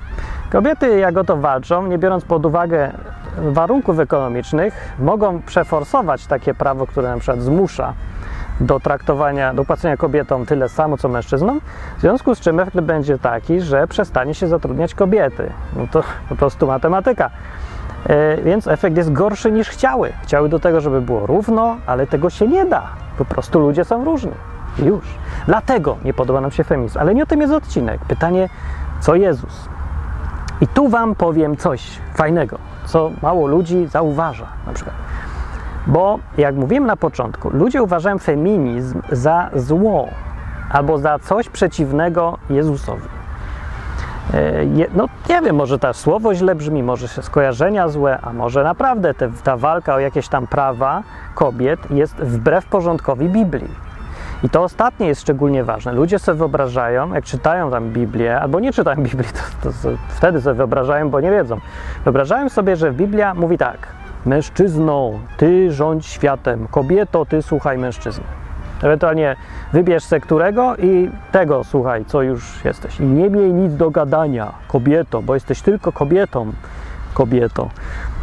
Kobiety, 0.51 0.99
jak 0.99 1.17
o 1.17 1.25
to 1.25 1.37
walczą, 1.37 1.87
nie 1.87 1.99
biorąc 1.99 2.25
pod 2.25 2.47
uwagę 2.47 2.93
warunków 3.39 3.99
ekonomicznych, 3.99 4.95
mogą 4.99 5.43
przeforsować 5.43 6.27
takie 6.27 6.55
prawo, 6.55 6.87
które 6.87 7.09
na 7.09 7.19
przykład 7.19 7.43
zmusza 7.43 7.93
do 8.61 8.81
traktowania, 8.81 9.55
do 9.55 9.65
płacenia 9.65 9.97
kobietom 9.97 10.47
tyle 10.47 10.69
samo 10.69 10.97
co 10.97 11.09
mężczyznom, 11.09 11.61
w 11.99 12.00
związku 12.00 12.35
z 12.35 12.41
czym 12.41 12.61
efekt 12.61 12.81
będzie 12.81 13.19
taki, 13.19 13.61
że 13.61 13.87
przestanie 13.87 14.35
się 14.35 14.47
zatrudniać 14.47 14.95
kobiety. 14.95 15.53
No 15.77 15.87
to 15.91 16.03
po 16.29 16.37
prostu 16.37 16.67
matematyka. 16.67 17.31
E, 18.07 18.43
więc 18.43 18.67
efekt 18.69 18.97
jest 18.97 19.12
gorszy 19.12 19.53
niż 19.53 19.69
chciały. 19.69 20.12
Chciały 20.23 20.49
do 20.49 20.59
tego, 20.59 20.81
żeby 20.81 21.00
było 21.00 21.27
równo, 21.27 21.77
ale 21.87 22.07
tego 22.07 22.31
się 22.31 22.49
nie 22.49 22.65
da. 22.65 22.83
Po 23.19 23.25
prostu 23.25 23.61
ludzie 23.61 23.85
są 23.85 24.05
różni. 24.05 24.33
Już. 24.79 25.05
Dlatego 25.47 25.97
nie 26.05 26.15
podoba 26.15 26.41
nam 26.41 26.50
się 26.50 26.65
feminizm. 26.65 26.99
Ale 26.99 27.15
nie 27.15 27.23
o 27.23 27.27
tym 27.27 27.41
jest 27.41 27.53
odcinek. 27.53 28.00
Pytanie, 28.09 28.49
co 29.00 29.15
Jezus? 29.15 29.69
I 30.61 30.67
tu 30.67 30.88
Wam 30.88 31.15
powiem 31.15 31.57
coś 31.57 31.99
fajnego, 32.15 32.59
co 32.85 33.11
mało 33.23 33.47
ludzi 33.47 33.87
zauważa 33.87 34.47
na 34.67 34.73
przykład. 34.73 34.97
Bo 35.88 36.18
jak 36.38 36.54
mówiłem 36.54 36.87
na 36.87 36.97
początku, 36.97 37.50
ludzie 37.52 37.83
uważają 37.83 38.18
feminizm 38.18 39.02
za 39.12 39.50
zło 39.54 40.09
albo 40.71 40.99
za 40.99 41.18
coś 41.18 41.49
przeciwnego 41.49 42.38
Jezusowi. 42.50 43.09
E, 44.35 44.88
no 44.95 45.07
nie 45.28 45.40
wiem, 45.42 45.57
może 45.57 45.78
to 45.78 45.95
słowo 45.95 46.35
źle 46.35 46.54
brzmi, 46.54 46.83
może 46.83 47.09
się 47.09 47.23
skojarzenia 47.23 47.88
złe, 47.88 48.18
a 48.23 48.33
może 48.33 48.64
naprawdę 48.64 49.14
te, 49.14 49.30
ta 49.45 49.57
walka 49.57 49.95
o 49.95 49.99
jakieś 49.99 50.28
tam 50.28 50.47
prawa 50.47 51.02
kobiet 51.35 51.90
jest 51.90 52.14
wbrew 52.14 52.66
porządkowi 52.66 53.28
Biblii. 53.28 53.88
I 54.42 54.49
to 54.49 54.62
ostatnie 54.62 55.07
jest 55.07 55.21
szczególnie 55.21 55.64
ważne. 55.64 55.92
Ludzie 55.92 56.18
sobie 56.18 56.38
wyobrażają, 56.38 57.14
jak 57.14 57.25
czytają 57.25 57.71
tam 57.71 57.90
Biblię, 57.90 58.40
albo 58.40 58.61
nie 58.61 58.73
czytają 58.73 59.02
Biblii, 59.02 59.28
to, 59.33 59.71
to, 59.71 59.78
to 59.83 59.88
wtedy 60.09 60.40
sobie 60.40 60.54
wyobrażają, 60.54 61.11
bo 61.11 61.21
nie 61.21 61.30
wiedzą. 61.30 61.61
Wyobrażają 62.04 62.49
sobie, 62.49 62.76
że 62.76 62.92
Biblia 62.92 63.35
mówi 63.35 63.59
tak: 63.59 63.88
Mężczyzno, 64.27 65.11
ty 65.37 65.73
rządź 65.73 66.07
światem, 66.07 66.69
kobieto, 66.71 67.27
ty 67.27 67.43
słuchaj 67.43 67.79
mężczyzny. 67.79 68.25
Ewentualnie 68.83 69.37
wybierz 69.73 70.05
se 70.05 70.21
którego 70.21 70.77
i 70.77 71.11
tego 71.33 71.65
słuchaj, 71.65 72.05
co 72.05 72.23
już 72.23 72.65
jesteś. 72.65 73.01
I 73.01 73.03
nie 73.03 73.31
miej 73.31 73.53
nic 73.53 73.75
do 73.75 73.91
gadania, 73.91 74.53
kobieto, 74.69 75.23
bo 75.23 75.35
jesteś 75.35 75.63
tylko 75.63 75.93
kobietą, 75.93 76.53
kobieto. 77.15 77.69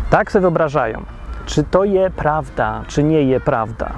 Tak 0.09 0.31
sobie 0.31 0.41
wyobrażają. 0.41 1.01
Czy 1.45 1.63
to 1.63 1.83
je 1.83 2.09
prawda, 2.09 2.81
czy 2.87 3.03
nie 3.03 3.23
je 3.23 3.39
prawda? 3.39 3.91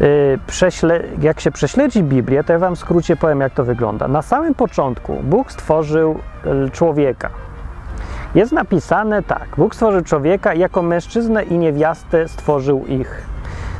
Yy, 0.00 0.38
prześle, 0.46 1.02
jak 1.20 1.40
się 1.40 1.50
prześledzi 1.50 2.02
Biblię, 2.02 2.44
to 2.44 2.52
ja 2.52 2.58
Wam 2.58 2.76
w 2.76 2.78
skrócie 2.78 3.16
powiem, 3.16 3.40
jak 3.40 3.54
to 3.54 3.64
wygląda. 3.64 4.08
Na 4.08 4.22
samym 4.22 4.54
początku 4.54 5.16
Bóg 5.22 5.52
stworzył 5.52 6.18
y, 6.66 6.70
człowieka. 6.70 7.30
Jest 8.34 8.52
napisane 8.52 9.22
tak: 9.22 9.48
Bóg 9.56 9.74
stworzył 9.74 10.02
człowieka, 10.02 10.54
jako 10.54 10.82
mężczyznę 10.82 11.42
i 11.42 11.58
niewiastę 11.58 12.28
stworzył 12.28 12.86
ich. 12.86 13.26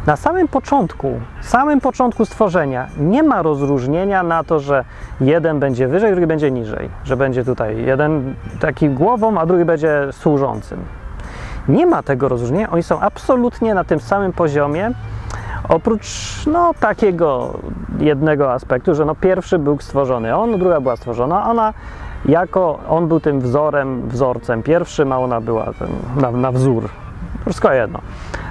Na 0.06 0.16
samym 0.16 0.48
początku, 0.48 1.20
samym 1.40 1.80
początku 1.80 2.24
stworzenia 2.24 2.86
nie 2.98 3.22
ma 3.22 3.42
rozróżnienia 3.42 4.22
na 4.22 4.44
to, 4.44 4.60
że 4.60 4.84
jeden 5.20 5.60
będzie 5.60 5.88
wyżej, 5.88 6.10
drugi 6.10 6.26
będzie 6.26 6.50
niżej, 6.50 6.88
że 7.04 7.16
będzie 7.16 7.44
tutaj 7.44 7.84
jeden 7.84 8.34
taki 8.60 8.88
głową, 8.88 9.38
a 9.38 9.46
drugi 9.46 9.64
będzie 9.64 10.08
służącym. 10.10 10.84
Nie 11.68 11.86
ma 11.86 12.02
tego 12.02 12.28
rozróżnienia, 12.28 12.70
oni 12.70 12.82
są 12.82 13.00
absolutnie 13.00 13.74
na 13.74 13.84
tym 13.84 14.00
samym 14.00 14.32
poziomie, 14.32 14.90
oprócz 15.68 16.06
no, 16.46 16.74
takiego 16.80 17.58
jednego 17.98 18.52
aspektu, 18.52 18.94
że 18.94 19.04
no, 19.04 19.14
pierwszy 19.14 19.58
był 19.58 19.80
stworzony 19.80 20.36
on, 20.36 20.58
druga 20.58 20.80
była 20.80 20.96
stworzona, 20.96 21.50
ona 21.50 21.74
jako 22.24 22.78
on 22.88 23.08
był 23.08 23.20
tym 23.20 23.40
wzorem, 23.40 24.08
wzorcem 24.08 24.62
pierwszym, 24.62 25.12
a 25.12 25.18
ona 25.18 25.40
była 25.40 25.64
ten, 25.64 25.88
na, 26.16 26.30
na 26.30 26.52
wzór. 26.52 26.88
Wszystko 27.44 27.72
jedno. 27.72 27.98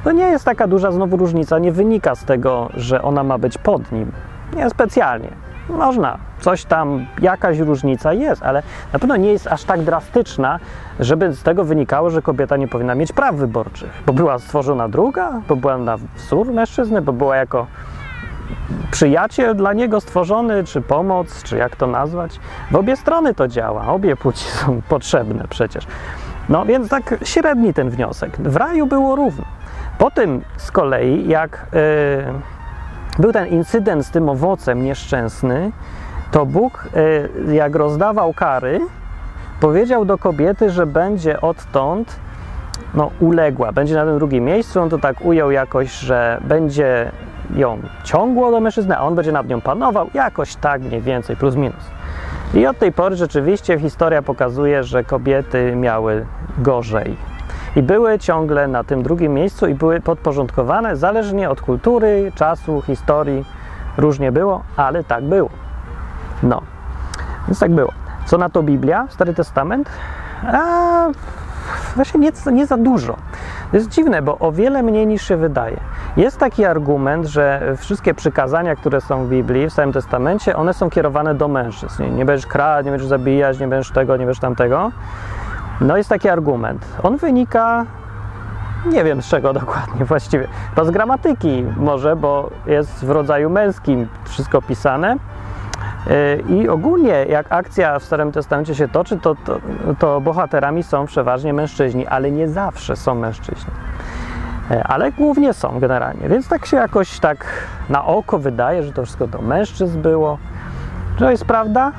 To 0.04 0.12
nie 0.12 0.24
jest 0.24 0.46
taka 0.46 0.68
duża 0.68 0.92
znowu 0.92 1.18
różnica, 1.18 1.60
nie 1.60 1.72
wynika 1.72 2.16
z 2.16 2.26
tego, 2.26 2.70
że 2.74 3.02
ona 3.02 3.24
ma 3.24 3.38
być 3.38 3.58
pod 3.58 3.92
nim. 3.92 4.12
Nie 4.56 4.70
specjalnie. 4.70 5.30
Można, 5.70 6.18
coś 6.40 6.66
tam, 6.66 7.06
jakaś 7.22 7.60
różnica 7.60 8.14
jest, 8.14 8.44
ale 8.44 8.64
na 8.94 9.00
pewno 9.00 9.16
nie 9.16 9.32
jest 9.32 9.48
aż 9.48 9.64
tak 9.64 9.82
drastyczna, 9.82 10.60
żeby 11.00 11.34
z 11.34 11.44
tego 11.44 11.64
wynikało, 11.64 12.10
że 12.10 12.22
kobieta 12.22 12.58
nie 12.58 12.68
powinna 12.68 12.96
mieć 12.96 13.12
praw 13.12 13.36
wyborczych, 13.36 13.90
bo 14.06 14.14
była 14.14 14.40
stworzona 14.40 14.90
druga, 14.90 15.42
bo 15.48 15.56
była 15.56 15.78
na 15.78 15.98
wzór 15.98 16.54
mężczyzny, 16.54 17.02
bo 17.02 17.14
była 17.14 17.36
jako 17.36 17.68
przyjaciel 18.92 19.56
dla 19.56 19.74
niego 19.74 20.02
stworzony, 20.02 20.64
czy 20.64 20.82
pomoc, 20.82 21.44
czy 21.44 21.58
jak 21.58 21.76
to 21.76 21.88
nazwać. 21.88 22.40
W 22.72 22.76
obie 22.76 22.96
strony 22.96 23.34
to 23.34 23.48
działa, 23.48 23.88
obie 23.88 24.16
płci 24.16 24.46
są 24.46 24.82
potrzebne 24.90 25.46
przecież. 25.50 25.88
No 26.50 26.66
więc 26.66 26.90
tak 26.90 27.16
średni 27.24 27.74
ten 27.74 27.90
wniosek. 27.90 28.38
W 28.38 28.56
raju 28.56 28.88
było 28.88 29.16
równo. 29.16 29.46
Po 29.98 30.12
tym 30.12 30.42
z 30.58 30.72
kolei, 30.72 31.28
jak 31.28 31.68
yy, 31.74 32.34
był 33.20 33.32
ten 33.32 33.48
incydent 33.48 34.06
z 34.06 34.12
tym 34.12 34.30
owocem 34.30 34.84
nieszczęsny, 34.84 35.72
to 36.32 36.46
Bóg, 36.46 36.88
yy, 37.46 37.56
jak 37.56 37.76
rozdawał 37.76 38.34
kary, 38.34 38.80
powiedział 39.60 40.06
do 40.06 40.18
kobiety, 40.18 40.70
że 40.70 40.86
będzie 40.86 41.42
odtąd 41.42 42.20
no, 42.94 43.12
uległa, 43.20 43.72
będzie 43.72 43.96
na 43.96 44.06
tym 44.06 44.18
drugim 44.18 44.44
miejscu. 44.44 44.82
On 44.82 44.90
to 44.90 44.98
tak 44.98 45.22
ujął 45.22 45.52
jakoś, 45.52 45.92
że 45.92 46.42
będzie 46.42 47.12
ją 47.56 47.82
ciągło 48.04 48.52
do 48.52 48.60
mężczyzny, 48.60 48.98
a 48.98 49.02
on 49.02 49.16
będzie 49.16 49.32
nad 49.32 49.48
nią 49.48 49.62
panował, 49.62 50.10
jakoś 50.14 50.56
tak 50.56 50.82
mniej 50.82 51.02
więcej, 51.02 51.36
plus 51.36 51.56
minus. 51.56 51.84
I 52.54 52.68
od 52.68 52.78
tej 52.78 52.92
pory 52.92 53.16
rzeczywiście 53.16 53.80
historia 53.80 54.22
pokazuje, 54.22 54.84
że 54.84 55.04
kobiety 55.04 55.76
miały 55.76 56.26
gorzej. 56.58 57.18
I 57.76 57.84
były 57.84 58.20
ciągle 58.20 58.68
na 58.68 58.84
tym 58.84 59.04
drugim 59.04 59.34
miejscu 59.34 59.68
i 59.68 59.74
były 59.74 60.00
podporządkowane 60.00 60.98
zależnie 60.98 61.50
od 61.50 61.62
kultury, 61.62 62.32
czasu, 62.36 62.82
historii. 62.82 63.46
Różnie 63.98 64.32
było, 64.32 64.64
ale 64.78 65.04
tak 65.04 65.24
było. 65.24 65.50
No, 66.44 66.62
więc 67.48 67.60
tak 67.60 67.72
było. 67.72 67.92
Co 68.26 68.38
na 68.38 68.50
to 68.50 68.64
Biblia, 68.64 69.08
Stary 69.10 69.34
Testament? 69.34 69.90
A 70.54 71.08
właśnie 71.96 72.20
nie, 72.20 72.32
nie 72.52 72.66
za 72.66 72.78
dużo. 72.78 73.18
Jest 73.74 73.90
dziwne, 73.90 74.22
bo 74.22 74.38
o 74.40 74.52
wiele 74.52 74.84
mniej 74.84 75.08
niż 75.08 75.28
się 75.28 75.38
wydaje. 75.38 75.80
Jest 76.18 76.38
taki 76.38 76.66
argument, 76.66 77.26
że 77.26 77.74
wszystkie 77.78 78.14
przykazania, 78.14 78.76
które 78.76 79.02
są 79.02 79.26
w 79.26 79.30
Biblii, 79.30 79.68
w 79.70 79.74
Starym 79.74 79.94
Testamencie, 79.94 80.56
one 80.56 80.74
są 80.74 80.90
kierowane 80.90 81.36
do 81.36 81.48
mężczyzn. 81.48 82.04
Nie, 82.04 82.10
nie 82.10 82.26
będziesz 82.26 82.48
kraść, 82.48 82.86
nie 82.86 82.92
będziesz 82.92 83.10
zabijać, 83.10 83.60
nie 83.60 83.68
będziesz 83.68 83.92
tego, 83.92 84.18
nie 84.18 84.26
będziesz 84.26 84.42
tamtego. 84.42 84.92
No 85.82 85.98
jest 85.98 86.10
taki 86.10 86.30
argument. 86.30 86.86
On 87.04 87.18
wynika, 87.18 87.86
nie 88.86 89.04
wiem 89.04 89.22
z 89.22 89.28
czego 89.28 89.54
dokładnie 89.54 90.06
właściwie, 90.06 90.48
to 90.76 90.86
z 90.86 90.92
gramatyki 90.92 91.66
może, 91.78 92.16
bo 92.16 92.50
jest 92.66 93.06
w 93.06 93.10
rodzaju 93.10 93.50
męskim 93.50 94.08
wszystko 94.26 94.62
pisane. 94.62 95.18
I 96.50 96.70
ogólnie, 96.70 97.26
jak 97.30 97.46
akcja 97.50 98.00
w 98.00 98.04
Starym 98.04 98.32
Testamencie 98.32 98.76
się 98.76 98.88
toczy, 98.88 99.20
to, 99.20 99.36
to, 99.36 99.60
to 100.00 100.22
bohaterami 100.22 100.84
są 100.84 101.06
przeważnie 101.06 101.54
mężczyźni, 101.54 102.08
ale 102.08 102.32
nie 102.32 102.48
zawsze 102.48 102.96
są 102.96 103.16
mężczyźni. 103.16 103.72
Y, 104.72 104.84
ale 104.84 105.12
głównie 105.12 105.54
są 105.54 105.80
generalnie, 105.80 106.30
więc 106.30 106.48
tak 106.48 106.66
się 106.66 106.78
jakoś 106.78 107.20
tak 107.20 107.46
na 107.90 108.06
oko 108.06 108.40
wydaje, 108.40 108.84
że 108.84 108.92
to 108.92 109.04
wszystko 109.04 109.28
do 109.28 109.42
mężczyzn 109.42 110.02
było. 110.02 110.38
Czy 111.14 111.20
to 111.20 111.32
jest 111.32 111.46
prawda? 111.46 111.92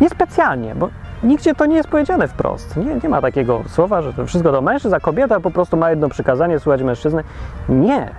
Niespecjalnie, 0.00 0.74
bo 0.74 0.88
nigdzie 1.22 1.54
to 1.54 1.66
nie 1.66 1.76
jest 1.76 1.88
powiedziane 1.88 2.28
wprost. 2.28 2.76
Nie, 2.76 2.94
nie 3.02 3.08
ma 3.08 3.20
takiego 3.20 3.62
słowa, 3.68 4.02
że 4.02 4.12
to 4.12 4.26
wszystko 4.26 4.52
do 4.52 4.62
mężczyzn, 4.62 4.94
a 4.94 5.00
kobieta 5.00 5.40
po 5.40 5.50
prostu 5.50 5.76
ma 5.76 5.90
jedno 5.90 6.08
przykazanie, 6.08 6.58
słuchać 6.58 6.82
mężczyzny. 6.82 7.24
Nie. 7.68 8.10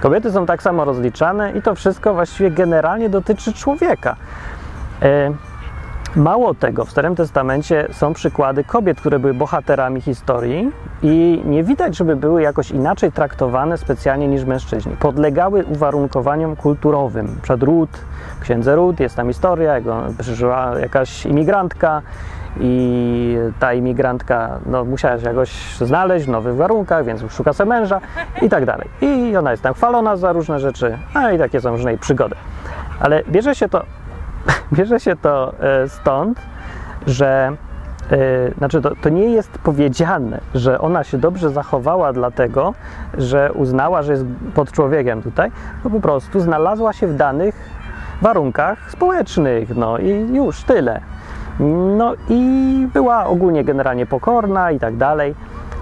Kobiety 0.00 0.32
są 0.32 0.46
tak 0.46 0.62
samo 0.62 0.84
rozliczane 0.84 1.52
i 1.52 1.62
to 1.62 1.74
wszystko 1.74 2.14
właściwie 2.14 2.50
generalnie 2.50 3.08
dotyczy 3.08 3.52
człowieka. 3.52 4.16
E, 5.02 5.34
mało 6.16 6.54
tego, 6.54 6.84
w 6.84 6.90
Starym 6.90 7.14
Testamencie 7.14 7.86
są 7.90 8.12
przykłady 8.12 8.64
kobiet, 8.64 9.00
które 9.00 9.18
były 9.18 9.34
bohaterami 9.34 10.00
historii 10.00 10.72
i 11.02 11.42
nie 11.44 11.64
widać, 11.64 11.96
żeby 11.96 12.16
były 12.16 12.42
jakoś 12.42 12.70
inaczej 12.70 13.12
traktowane 13.12 13.78
specjalnie 13.78 14.28
niż 14.28 14.44
mężczyźni. 14.44 14.96
Podlegały 14.96 15.64
uwarunkowaniom 15.64 16.56
kulturowym. 16.56 17.38
Przed 17.42 17.62
Ród, 17.62 17.90
księdze 18.40 18.76
Ród 18.76 19.00
jest 19.00 19.16
tam 19.16 19.28
historia, 19.28 19.74
jak 19.74 19.84
przyszła 20.18 20.78
jakaś 20.78 21.26
imigrantka 21.26 22.02
i 22.60 23.36
ta 23.58 23.74
imigrantka 23.74 24.58
no, 24.66 24.84
musiała 24.84 25.18
się 25.18 25.26
jakoś 25.26 25.76
znaleźć 25.78 26.26
w 26.26 26.28
nowych 26.28 26.56
warunkach, 26.56 27.04
więc 27.04 27.32
szuka 27.32 27.52
sobie 27.52 27.68
męża 27.68 28.00
i 28.42 28.48
tak 28.48 28.64
dalej. 28.64 28.88
I 29.00 29.36
ona 29.36 29.50
jest 29.50 29.62
tam 29.62 29.74
chwalona 29.74 30.16
za 30.16 30.32
różne 30.32 30.60
rzeczy, 30.60 30.98
a 31.14 31.32
i 31.32 31.38
takie 31.38 31.60
są 31.60 31.70
różne 31.70 31.98
przygody. 31.98 32.34
Ale 33.00 33.22
bierze 33.24 33.54
się 33.54 33.68
to 33.68 33.82
Bierze 34.72 35.00
się 35.00 35.16
to 35.16 35.54
e, 35.60 35.88
stąd, 35.88 36.40
że 37.06 37.52
e, 38.10 38.16
znaczy 38.58 38.80
to, 38.80 38.96
to, 39.02 39.08
nie 39.08 39.30
jest 39.30 39.58
powiedziane, 39.58 40.40
że 40.54 40.78
ona 40.78 41.04
się 41.04 41.18
dobrze 41.18 41.50
zachowała 41.50 42.12
dlatego, 42.12 42.74
że 43.18 43.52
uznała, 43.52 44.02
że 44.02 44.12
jest 44.12 44.24
pod 44.54 44.72
człowiekiem 44.72 45.22
tutaj, 45.22 45.50
no 45.84 45.90
po 45.90 46.00
prostu 46.00 46.40
znalazła 46.40 46.92
się 46.92 47.06
w 47.06 47.16
danych 47.16 47.54
warunkach 48.22 48.90
społecznych, 48.90 49.76
no 49.76 49.98
i 49.98 50.34
już 50.34 50.62
tyle. 50.62 51.00
No 51.96 52.14
i 52.28 52.88
była 52.92 53.26
ogólnie 53.26 53.64
generalnie 53.64 54.06
pokorna 54.06 54.70
i 54.70 54.80
tak 54.80 54.96
dalej. 54.96 55.34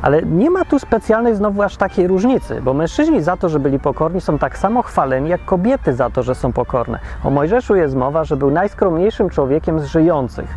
Ale 0.02 0.22
nie 0.22 0.50
ma 0.50 0.64
tu 0.64 0.78
specjalnej 0.78 1.34
znowu 1.34 1.62
aż 1.62 1.76
takiej 1.76 2.06
różnicy, 2.06 2.60
bo 2.62 2.74
mężczyźni 2.74 3.22
za 3.22 3.36
to, 3.36 3.48
że 3.48 3.60
byli 3.60 3.78
pokorni, 3.78 4.20
są 4.20 4.38
tak 4.38 4.58
samo 4.58 4.82
chwaleni 4.82 5.28
jak 5.28 5.44
kobiety 5.44 5.94
za 5.94 6.10
to, 6.10 6.22
że 6.22 6.34
są 6.34 6.52
pokorne. 6.52 6.98
O 7.24 7.30
Mojżeszu 7.30 7.76
jest 7.76 7.94
mowa, 7.94 8.24
że 8.24 8.36
był 8.36 8.50
najskromniejszym 8.50 9.30
człowiekiem 9.30 9.80
z 9.80 9.84
żyjących. 9.84 10.48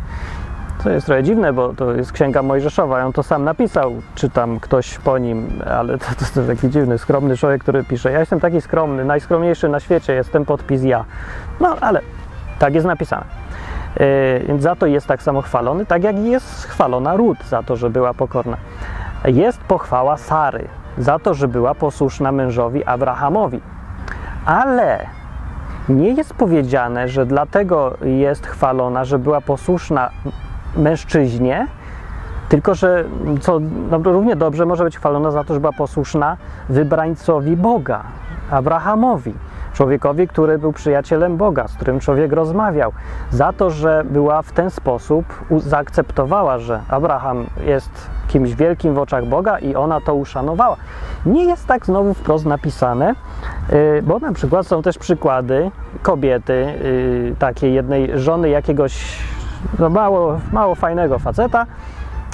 To 0.84 0.90
jest 0.90 1.06
trochę 1.06 1.22
dziwne, 1.22 1.52
bo 1.52 1.74
to 1.74 1.92
jest 1.92 2.12
księga 2.12 2.42
Mojżeszowa, 2.42 3.04
on 3.04 3.12
to 3.12 3.22
sam 3.22 3.44
napisał, 3.44 3.92
czy 4.14 4.30
tam 4.30 4.60
ktoś 4.60 4.98
po 4.98 5.18
nim, 5.18 5.48
ale 5.70 5.98
to, 5.98 6.04
to 6.04 6.40
jest 6.40 6.62
taki 6.62 6.70
dziwny, 6.70 6.98
skromny 6.98 7.36
człowiek, 7.36 7.62
który 7.62 7.84
pisze: 7.84 8.12
Ja 8.12 8.20
jestem 8.20 8.40
taki 8.40 8.60
skromny, 8.60 9.04
najskromniejszy 9.04 9.68
na 9.68 9.80
świecie, 9.80 10.12
jestem 10.12 10.44
podpis 10.44 10.82
ja. 10.82 11.04
No 11.60 11.76
ale 11.80 12.00
tak 12.58 12.74
jest 12.74 12.86
napisane. 12.86 13.24
Yy, 14.00 14.46
więc 14.48 14.62
za 14.62 14.76
to 14.76 14.86
jest 14.86 15.06
tak 15.06 15.22
samo 15.22 15.42
chwalony, 15.42 15.86
tak 15.86 16.04
jak 16.04 16.18
jest 16.18 16.64
chwalona 16.64 17.16
Rut 17.16 17.38
za 17.48 17.62
to, 17.62 17.76
że 17.76 17.90
była 17.90 18.14
pokorna. 18.14 18.56
Jest 19.24 19.60
pochwała 19.60 20.16
Sary 20.16 20.68
za 20.98 21.18
to, 21.18 21.34
że 21.34 21.48
była 21.48 21.74
posłuszna 21.74 22.32
mężowi 22.32 22.84
Abrahamowi. 22.84 23.60
Ale 24.46 25.06
nie 25.88 26.10
jest 26.10 26.34
powiedziane, 26.34 27.08
że 27.08 27.26
dlatego 27.26 27.96
jest 28.02 28.46
chwalona, 28.46 29.04
że 29.04 29.18
była 29.18 29.40
posłuszna 29.40 30.10
mężczyźnie, 30.76 31.66
tylko 32.48 32.74
że 32.74 33.04
co 33.40 33.60
no, 33.90 33.98
równie 33.98 34.36
dobrze 34.36 34.66
może 34.66 34.84
być 34.84 34.96
chwalona 34.96 35.30
za 35.30 35.44
to, 35.44 35.54
że 35.54 35.60
była 35.60 35.72
posłuszna 35.72 36.36
wybrańcowi 36.68 37.56
Boga, 37.56 38.02
Abrahamowi, 38.50 39.34
człowiekowi, 39.72 40.28
który 40.28 40.58
był 40.58 40.72
przyjacielem 40.72 41.36
Boga, 41.36 41.68
z 41.68 41.74
którym 41.74 42.00
człowiek 42.00 42.32
rozmawiał, 42.32 42.92
za 43.30 43.52
to, 43.52 43.70
że 43.70 44.04
była 44.04 44.42
w 44.42 44.52
ten 44.52 44.70
sposób 44.70 45.24
zaakceptowała, 45.56 46.58
że 46.58 46.80
Abraham 46.88 47.46
jest 47.66 48.10
kimś 48.28 48.54
wielkim 48.54 48.94
w 48.94 48.98
oczach 48.98 49.26
Boga 49.26 49.58
i 49.58 49.74
ona 49.74 50.00
to 50.00 50.14
uszanowała. 50.14 50.76
Nie 51.26 51.44
jest 51.44 51.66
tak 51.66 51.86
znowu 51.86 52.14
wprost 52.14 52.46
napisane, 52.46 53.14
y, 53.72 54.02
bo 54.02 54.18
na 54.18 54.32
przykład 54.32 54.66
są 54.66 54.82
też 54.82 54.98
przykłady 54.98 55.70
kobiety, 56.02 56.52
y, 56.52 57.34
takiej 57.38 57.74
jednej 57.74 58.18
żony 58.18 58.48
jakiegoś 58.48 59.18
no 59.78 59.90
mało, 59.90 60.40
mało 60.52 60.74
fajnego 60.74 61.18
faceta 61.18 61.66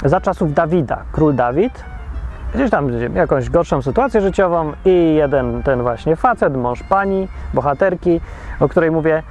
za 0.05 0.21
czasów 0.21 0.53
Dawida, 0.53 1.03
król 1.11 1.35
Dawid, 1.35 1.83
gdzieś 2.55 2.71
tam 2.71 2.89
jakąś 3.15 3.49
gorszą 3.49 3.81
sytuację 3.81 4.21
życiową 4.21 4.71
i 4.85 5.15
jeden 5.15 5.63
ten 5.63 5.81
właśnie 5.81 6.15
facet, 6.15 6.57
mąż 6.57 6.83
pani, 6.83 7.27
bohaterki, 7.53 8.21
o 8.59 8.69
której 8.69 8.91
mówię, 8.91 9.23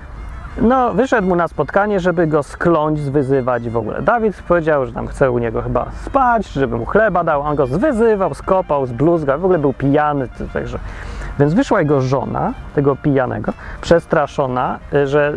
no 0.61 0.95
wyszedł 0.95 1.29
mu 1.29 1.37
na 1.37 1.49
spotkanie, 1.49 2.01
żeby 2.01 2.27
go 2.27 2.43
skląć, 2.43 2.99
zwyzywać 2.99 3.69
w 3.69 3.77
ogóle. 3.77 4.03
Dawid 4.03 4.43
powiedział, 4.49 4.87
że 4.87 4.93
tam 4.93 5.07
chce 5.07 5.31
u 5.31 5.39
niego 5.39 5.63
chyba 5.63 5.87
spać, 6.05 6.49
żeby 6.49 6.77
mu 6.77 6.87
chleba 6.87 7.25
dał, 7.25 7.43
on 7.43 7.57
go 7.57 7.67
zwyzywał, 7.67 8.35
skopał, 8.35 8.87
zbluzgał, 8.87 9.41
w 9.41 9.45
ogóle 9.45 9.59
był 9.59 9.73
pijany, 9.73 10.29
także... 10.53 10.79
Więc 11.39 11.55
wyszła 11.55 11.81
jego 11.81 12.01
żona, 12.01 12.53
tego 12.75 12.97
pijanego, 12.97 13.53
przestraszona, 13.81 14.79
że, 15.05 15.37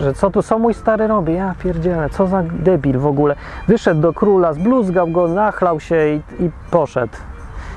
że 0.00 0.14
co 0.14 0.30
tu, 0.30 0.42
co 0.42 0.58
mój 0.58 0.74
stary 0.74 1.06
robi? 1.06 1.34
Ja 1.34 1.54
pierdzielę, 1.62 2.10
co 2.10 2.26
za 2.26 2.42
debil 2.42 2.98
w 2.98 3.06
ogóle. 3.06 3.36
Wyszedł 3.68 4.00
do 4.00 4.12
króla, 4.12 4.52
zbluzgał 4.52 5.08
go, 5.08 5.28
nachlał 5.28 5.80
się 5.80 5.96
i, 6.08 6.44
i 6.44 6.50
poszedł. 6.70 7.16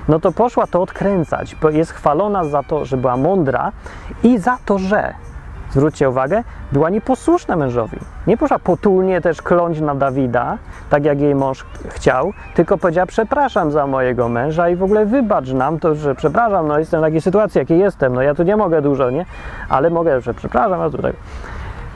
No 0.08 0.20
to 0.20 0.32
poszła 0.32 0.68
to 0.68 0.82
odkręcać, 0.82 1.56
bo 1.56 1.70
jest 1.70 1.92
chwalona 1.92 2.44
za 2.44 2.64
to, 2.64 2.86
że 2.86 2.98
była 2.98 3.18
mądra 3.18 3.72
i 4.24 4.38
za 4.38 4.58
to, 4.66 4.80
że 4.80 5.14
zwróćcie 5.76 6.10
uwagę, 6.10 6.44
była 6.72 6.90
nieposłuszna 6.90 7.56
mężowi. 7.56 7.98
Nie 8.28 8.38
poszła 8.38 8.60
potulnie 8.60 9.22
też 9.22 9.42
kląć 9.42 9.82
na 9.82 9.96
Dawida, 9.96 10.58
tak 10.90 11.06
jak 11.06 11.20
jej 11.20 11.36
mąż 11.36 11.66
chciał, 11.88 12.34
tylko 12.56 12.78
powiedziała, 12.78 13.06
przepraszam 13.06 13.72
za 13.72 13.88
mojego 13.88 14.30
męża 14.30 14.70
i 14.70 14.76
w 14.76 14.84
ogóle 14.84 15.06
wybacz 15.06 15.50
nam 15.50 15.80
to, 15.80 15.96
że 15.96 16.16
przepraszam, 16.16 16.68
no 16.68 16.80
jestem 16.80 17.02
w 17.02 17.04
takiej 17.04 17.22
sytuacji, 17.22 17.60
jakiej 17.60 17.80
jestem, 17.80 18.14
no 18.14 18.22
ja 18.22 18.36
tu 18.36 18.44
nie 18.44 18.58
mogę 18.58 18.82
dużo, 18.82 19.10
nie? 19.10 19.26
Ale 19.70 19.90
mogę, 19.90 20.22
że 20.22 20.34
przepraszam, 20.34 20.82
a 20.82 20.90
tutaj. 20.90 21.14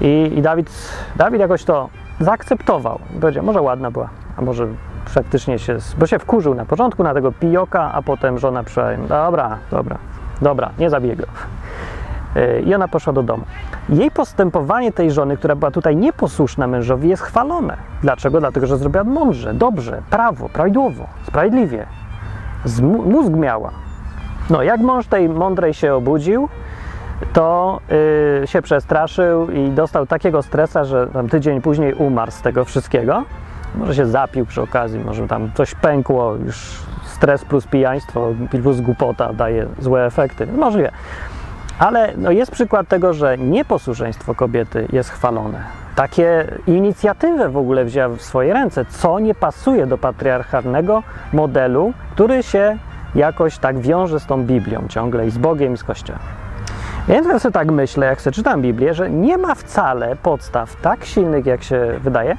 I, 0.01 0.31
i 0.35 0.41
Dawid, 0.41 0.69
Dawid 1.15 1.39
jakoś 1.39 1.63
to 1.63 1.89
zaakceptował. 2.19 2.99
Powiedział, 3.21 3.43
może 3.43 3.61
ładna 3.61 3.91
była, 3.91 4.09
a 4.37 4.41
może 4.41 4.67
faktycznie 5.05 5.59
się, 5.59 5.77
bo 5.97 6.07
się 6.07 6.19
wkurzył 6.19 6.55
na 6.55 6.65
początku 6.65 7.03
na 7.03 7.13
tego 7.13 7.31
pijoka, 7.31 7.91
a 7.93 8.01
potem 8.01 8.39
żona 8.39 8.63
przyszła, 8.63 8.85
dobra, 9.07 9.57
dobra, 9.71 9.97
dobra, 10.41 10.69
nie 10.79 10.89
zabiję 10.89 11.15
go. 11.15 11.25
E, 12.35 12.61
I 12.61 12.75
ona 12.75 12.87
poszła 12.87 13.13
do 13.13 13.23
domu. 13.23 13.43
Jej 13.89 14.11
postępowanie 14.11 14.91
tej 14.91 15.11
żony, 15.11 15.37
która 15.37 15.55
była 15.55 15.71
tutaj 15.71 15.95
nieposłuszna 15.95 16.67
mężowi, 16.67 17.09
jest 17.09 17.23
chwalone. 17.23 17.77
Dlaczego? 18.01 18.39
Dlatego, 18.39 18.67
że 18.67 18.77
zrobiła 18.77 19.03
mądrze, 19.03 19.53
dobrze, 19.53 20.01
prawo, 20.09 20.49
prawidłowo, 20.49 21.07
sprawiedliwie. 21.23 21.85
Z 22.65 22.81
mózg 22.81 23.31
miała. 23.33 23.71
No, 24.49 24.63
jak 24.63 24.79
mąż 24.79 25.07
tej 25.07 25.29
mądrej 25.29 25.73
się 25.73 25.95
obudził, 25.95 26.49
to 27.33 27.79
yy, 28.41 28.47
się 28.47 28.61
przestraszył 28.61 29.51
i 29.51 29.69
dostał 29.69 30.07
takiego 30.07 30.41
stresa, 30.41 30.83
że 30.83 31.07
tam 31.07 31.29
tydzień 31.29 31.61
później 31.61 31.93
umarł 31.93 32.31
z 32.31 32.41
tego 32.41 32.65
wszystkiego. 32.65 33.23
Może 33.75 33.95
się 33.95 34.05
zapił 34.05 34.45
przy 34.45 34.61
okazji, 34.61 34.99
może 34.99 35.27
tam 35.27 35.51
coś 35.53 35.75
pękło, 35.75 36.35
już 36.35 36.79
stres 37.05 37.45
plus 37.45 37.67
pijaństwo 37.67 38.27
plus 38.61 38.81
głupota 38.81 39.33
daje 39.33 39.65
złe 39.79 40.05
efekty. 40.05 40.47
Możliwe. 40.47 40.91
Ale 41.79 42.13
no 42.17 42.31
jest 42.31 42.51
przykład 42.51 42.87
tego, 42.87 43.13
że 43.13 43.37
nieposłuszeństwo 43.37 44.35
kobiety 44.35 44.87
jest 44.91 45.09
chwalone. 45.09 45.63
Takie 45.95 46.47
inicjatywy 46.67 47.49
w 47.49 47.57
ogóle 47.57 47.85
wzięła 47.85 48.15
w 48.15 48.21
swoje 48.21 48.53
ręce, 48.53 48.85
co 48.85 49.19
nie 49.19 49.35
pasuje 49.35 49.87
do 49.87 49.97
patriarchalnego 49.97 51.03
modelu, 51.33 51.93
który 52.11 52.43
się 52.43 52.77
jakoś 53.15 53.57
tak 53.57 53.79
wiąże 53.79 54.19
z 54.19 54.25
tą 54.25 54.43
Biblią 54.43 54.85
ciągle 54.89 55.27
i 55.27 55.31
z 55.31 55.37
Bogiem 55.37 55.73
i 55.73 55.77
z 55.77 55.83
Kościołem. 55.83 56.21
Więc 57.07 57.27
ja 57.27 57.39
sobie 57.39 57.53
tak 57.53 57.71
myślę, 57.71 58.05
jak 58.05 58.21
sobie 58.21 58.33
czytam 58.35 58.61
Biblię, 58.61 58.93
że 58.93 59.09
nie 59.09 59.37
ma 59.37 59.55
wcale 59.55 60.15
podstaw 60.15 60.75
tak 60.75 61.05
silnych, 61.05 61.45
jak 61.45 61.63
się 61.63 61.99
wydaje, 62.03 62.37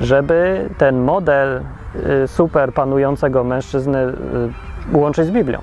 żeby 0.00 0.68
ten 0.78 0.98
model 0.98 1.60
y, 2.24 2.28
super 2.28 2.72
panującego 2.72 3.44
mężczyzny 3.44 3.98
y, 3.98 4.98
łączyć 4.98 5.26
z 5.26 5.30
Biblią. 5.30 5.58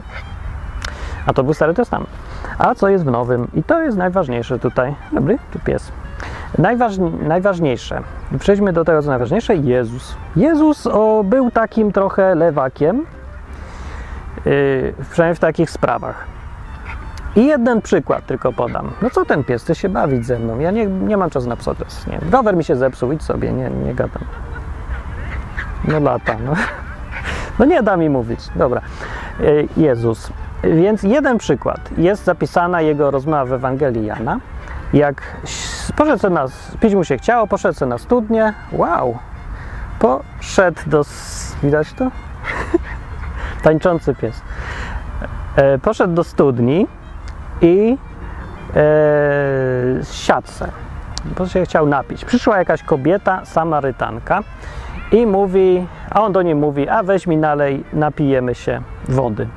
A 1.25 1.33
to 1.33 1.43
był 1.43 1.53
Stary 1.53 1.73
Testament. 1.73 2.30
A 2.57 2.75
co 2.75 2.89
jest 2.89 3.03
w 3.03 3.11
nowym? 3.11 3.47
I 3.53 3.63
to 3.63 3.81
jest 3.81 3.97
najważniejsze 3.97 4.59
tutaj. 4.59 4.95
Dobry, 5.11 5.37
tu 5.51 5.59
pies. 5.59 5.91
najważniejsze. 7.21 8.01
Przejdźmy 8.39 8.73
do 8.73 8.85
tego, 8.85 9.01
co 9.01 9.09
najważniejsze. 9.09 9.55
Jezus. 9.55 10.15
Jezus 10.35 10.87
o, 10.87 11.23
był 11.23 11.51
takim 11.51 11.91
trochę 11.91 12.35
lewakiem, 12.35 13.05
yy, 14.45 14.93
przynajmniej 15.11 15.35
w 15.35 15.39
takich 15.39 15.69
sprawach. 15.69 16.25
I 17.35 17.45
jeden 17.45 17.81
przykład 17.81 18.25
tylko 18.25 18.53
podam. 18.53 18.91
No 19.01 19.09
co 19.09 19.25
ten 19.25 19.43
pies, 19.43 19.63
chce 19.63 19.75
się 19.75 19.89
bawić 19.89 20.25
ze 20.25 20.39
mną? 20.39 20.59
Ja 20.59 20.71
nie, 20.71 20.85
nie 20.85 21.17
mam 21.17 21.29
czasu 21.29 21.49
na 21.49 21.55
psotes. 21.55 22.07
Nie. 22.07 22.19
Rower 22.31 22.57
mi 22.57 22.63
się 22.63 22.75
zepsuł, 22.75 23.11
idź 23.11 23.23
sobie, 23.23 23.51
nie, 23.51 23.69
nie 23.69 23.95
gadam. 23.95 24.23
No 25.87 25.99
lata, 25.99 26.35
no. 26.45 26.53
No 27.59 27.65
nie 27.65 27.83
da 27.83 27.97
mi 27.97 28.09
mówić. 28.09 28.39
Dobra. 28.55 28.81
Yy, 29.39 29.67
Jezus. 29.77 30.31
Więc 30.63 31.03
jeden 31.03 31.37
przykład. 31.37 31.89
Jest 31.97 32.23
zapisana 32.23 32.81
jego 32.81 33.11
rozmowa 33.11 33.45
w 33.45 33.53
Ewangelii 33.53 34.05
Jana. 34.05 34.39
Jak 34.93 35.21
poszedł 35.95 36.29
na, 36.29 36.45
pić 36.79 36.95
mu 36.95 37.03
się 37.03 37.17
chciało, 37.17 37.47
poszedł 37.47 37.85
na 37.85 37.97
studnię. 37.97 38.53
Wow! 38.71 39.17
Poszedł 39.99 40.81
do... 40.87 41.03
Widać 41.63 41.93
to? 41.93 42.11
Tańczący 43.63 44.15
pies. 44.15 44.41
E, 45.55 45.77
poszedł 45.77 46.13
do 46.13 46.23
studni 46.23 46.87
i 47.61 47.97
e, 48.75 48.83
siadł 50.03 50.47
se, 50.47 50.69
się 51.47 51.63
chciał 51.63 51.85
napić. 51.85 52.25
Przyszła 52.25 52.57
jakaś 52.57 52.83
kobieta, 52.83 53.45
Samarytanka 53.45 54.43
i 55.11 55.25
mówi, 55.25 55.87
a 56.09 56.21
on 56.21 56.31
do 56.31 56.41
niej 56.41 56.55
mówi, 56.55 56.89
a 56.89 57.03
weź 57.03 57.27
mi 57.27 57.37
nalej, 57.37 57.83
napijemy 57.93 58.55
się 58.55 58.81
wody. 59.07 59.47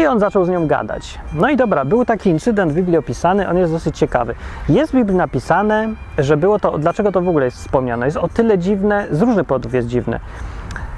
I 0.00 0.06
on 0.06 0.20
zaczął 0.20 0.44
z 0.44 0.48
nią 0.48 0.66
gadać. 0.66 1.18
No 1.34 1.50
i 1.50 1.56
dobra, 1.56 1.84
był 1.84 2.04
taki 2.04 2.30
incydent 2.30 2.72
w 2.72 2.74
Biblii 2.74 2.96
opisany, 2.96 3.48
on 3.48 3.56
jest 3.56 3.72
dosyć 3.72 3.98
ciekawy. 3.98 4.34
Jest 4.68 4.92
w 4.92 4.96
Biblii 4.96 5.16
napisane, 5.16 5.88
że 6.18 6.36
było 6.36 6.58
to, 6.58 6.78
dlaczego 6.78 7.12
to 7.12 7.20
w 7.20 7.28
ogóle 7.28 7.44
jest 7.44 7.56
wspomniane. 7.56 8.06
Jest 8.06 8.16
o 8.16 8.28
tyle 8.28 8.58
dziwne, 8.58 9.06
z 9.10 9.22
różnych 9.22 9.46
powodów 9.46 9.74
jest 9.74 9.88
dziwne. 9.88 10.20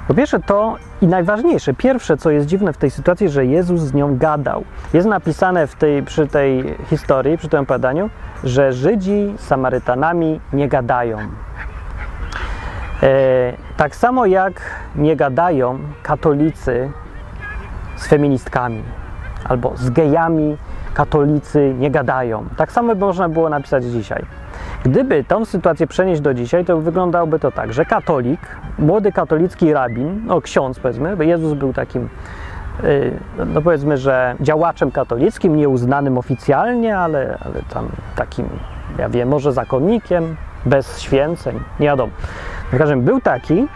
Po 0.07 0.13
pierwsze 0.13 0.39
to 0.39 0.75
i 1.01 1.07
najważniejsze, 1.07 1.73
pierwsze 1.73 2.17
co 2.17 2.31
jest 2.31 2.47
dziwne 2.47 2.73
w 2.73 2.77
tej 2.77 2.91
sytuacji, 2.91 3.29
że 3.29 3.45
Jezus 3.45 3.81
z 3.81 3.93
nią 3.93 4.17
gadał. 4.17 4.63
Jest 4.93 5.07
napisane 5.07 5.67
w 5.67 5.75
tej, 5.75 6.03
przy 6.03 6.27
tej 6.27 6.77
historii, 6.89 7.37
przy 7.37 7.49
tym 7.49 7.59
opowiadaniu, 7.59 8.09
że 8.43 8.73
Żydzi 8.73 9.33
z 9.37 9.41
Samarytanami 9.41 10.39
nie 10.53 10.67
gadają. 10.67 11.17
E, 13.03 13.53
tak 13.77 13.95
samo 13.95 14.25
jak 14.25 14.61
nie 14.95 15.15
gadają 15.15 15.79
katolicy 16.03 16.91
z 17.99 18.07
feministkami 18.07 18.83
albo 19.49 19.71
z 19.75 19.89
gejami 19.89 20.57
katolicy 20.93 21.75
nie 21.79 21.91
gadają. 21.91 22.45
Tak 22.57 22.71
samo 22.71 22.95
by 22.95 23.05
można 23.05 23.29
było 23.29 23.49
napisać 23.49 23.83
dzisiaj. 23.83 24.25
Gdyby 24.83 25.23
tą 25.23 25.45
sytuację 25.45 25.87
przenieść 25.87 26.21
do 26.21 26.33
dzisiaj, 26.33 26.65
to 26.65 26.77
wyglądałoby 26.77 27.39
to 27.39 27.51
tak, 27.51 27.73
że 27.73 27.85
katolik, 27.85 28.39
młody 28.79 29.11
katolicki 29.11 29.73
rabin, 29.73 30.21
no 30.25 30.41
ksiądz 30.41 30.79
powiedzmy, 30.79 31.17
bo 31.17 31.23
Jezus 31.23 31.53
był 31.53 31.73
takim, 31.73 32.09
y, 32.83 33.11
no 33.45 33.61
powiedzmy, 33.61 33.97
że 33.97 34.35
działaczem 34.41 34.91
katolickim, 34.91 35.55
nieuznanym 35.55 36.17
oficjalnie, 36.17 36.97
ale, 36.97 37.37
ale 37.45 37.61
tam 37.73 37.89
takim, 38.15 38.49
ja 38.97 39.09
wiem, 39.09 39.29
może 39.29 39.53
zakonnikiem, 39.53 40.35
bez 40.65 40.99
święceń, 40.99 41.59
nie 41.79 41.87
wiadomo. 41.87 42.11
W 42.71 42.77
każdym 42.77 43.01
był 43.01 43.21
taki, 43.21 43.67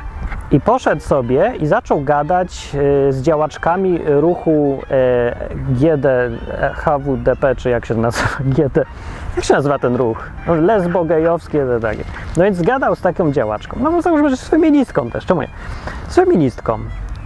i 0.53 0.59
poszedł 0.59 1.01
sobie 1.01 1.53
i 1.59 1.67
zaczął 1.67 2.01
gadać 2.01 2.71
e, 3.09 3.13
z 3.13 3.21
działaczkami 3.21 3.99
ruchu 4.05 4.81
e, 4.91 5.49
GD, 5.69 6.29
HWDP, 6.73 7.55
czy 7.55 7.69
jak 7.69 7.85
się 7.85 7.95
nazywa, 7.95 8.27
GD, 8.55 8.85
Jak 9.35 9.45
się 9.45 9.53
nazywa 9.53 9.79
ten 9.79 9.95
ruch? 9.95 10.29
No, 10.47 10.55
lesbo-gejowskie, 10.55 11.67
to 11.67 11.79
takie. 11.79 12.03
No 12.37 12.43
więc 12.43 12.57
zgadał 12.57 12.95
z 12.95 13.01
taką 13.01 13.31
działaczką. 13.31 13.77
No 13.79 13.91
bo 13.91 14.01
załóżmy, 14.01 14.29
że 14.29 14.37
z 14.37 14.49
feministką 14.49 15.11
też, 15.11 15.25
czemu 15.25 15.41
nie? 15.41 15.49
Z 16.07 16.15
feministką. 16.15 16.79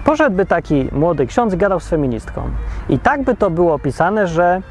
Poszedłby 0.05 0.45
taki 0.45 0.89
młody 0.91 1.27
ksiądz 1.27 1.53
i 1.53 1.57
gadał 1.57 1.79
z 1.79 1.89
feministką. 1.89 2.41
I 2.89 2.99
tak 2.99 3.23
by 3.23 3.35
to 3.35 3.49
było 3.49 3.73
opisane, 3.73 4.27
że 4.27 4.61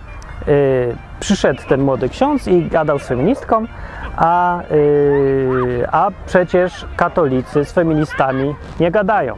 y, 0.49 0.97
przyszedł 1.21 1.63
ten 1.69 1.81
młody 1.81 2.09
ksiądz 2.09 2.49
i 2.49 2.69
gadał 2.69 2.99
z 2.99 3.03
feministką, 3.03 3.67
a, 4.17 4.61
y, 4.71 5.87
a 5.93 6.11
przecież 6.27 6.87
katolicy 6.97 7.65
z 7.65 7.73
feministami 7.73 8.55
nie 8.81 8.91
gadają. 8.91 9.37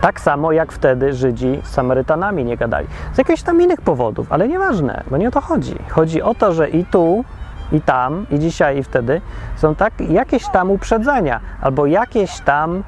Tak 0.00 0.20
samo 0.20 0.52
jak 0.52 0.72
wtedy 0.72 1.12
Żydzi 1.12 1.60
z 1.62 1.70
Samarytanami 1.70 2.44
nie 2.44 2.56
gadali. 2.56 2.86
Z 3.12 3.18
jakichś 3.18 3.42
tam 3.42 3.62
innych 3.62 3.80
powodów, 3.80 4.32
ale 4.32 4.48
nieważne, 4.48 5.02
bo 5.10 5.16
nie 5.16 5.28
o 5.28 5.30
to 5.30 5.40
chodzi. 5.40 5.74
Chodzi 5.88 6.22
o 6.22 6.34
to, 6.34 6.52
że 6.52 6.68
i 6.68 6.84
tu, 6.84 7.24
i 7.72 7.80
tam, 7.80 8.26
i 8.30 8.38
dzisiaj, 8.38 8.78
i 8.78 8.82
wtedy 8.82 9.20
są 9.56 9.74
tak, 9.74 10.00
jakieś 10.00 10.48
tam 10.52 10.70
uprzedzenia, 10.70 11.40
albo 11.60 11.86
jakieś 11.86 12.40
tam 12.40 12.82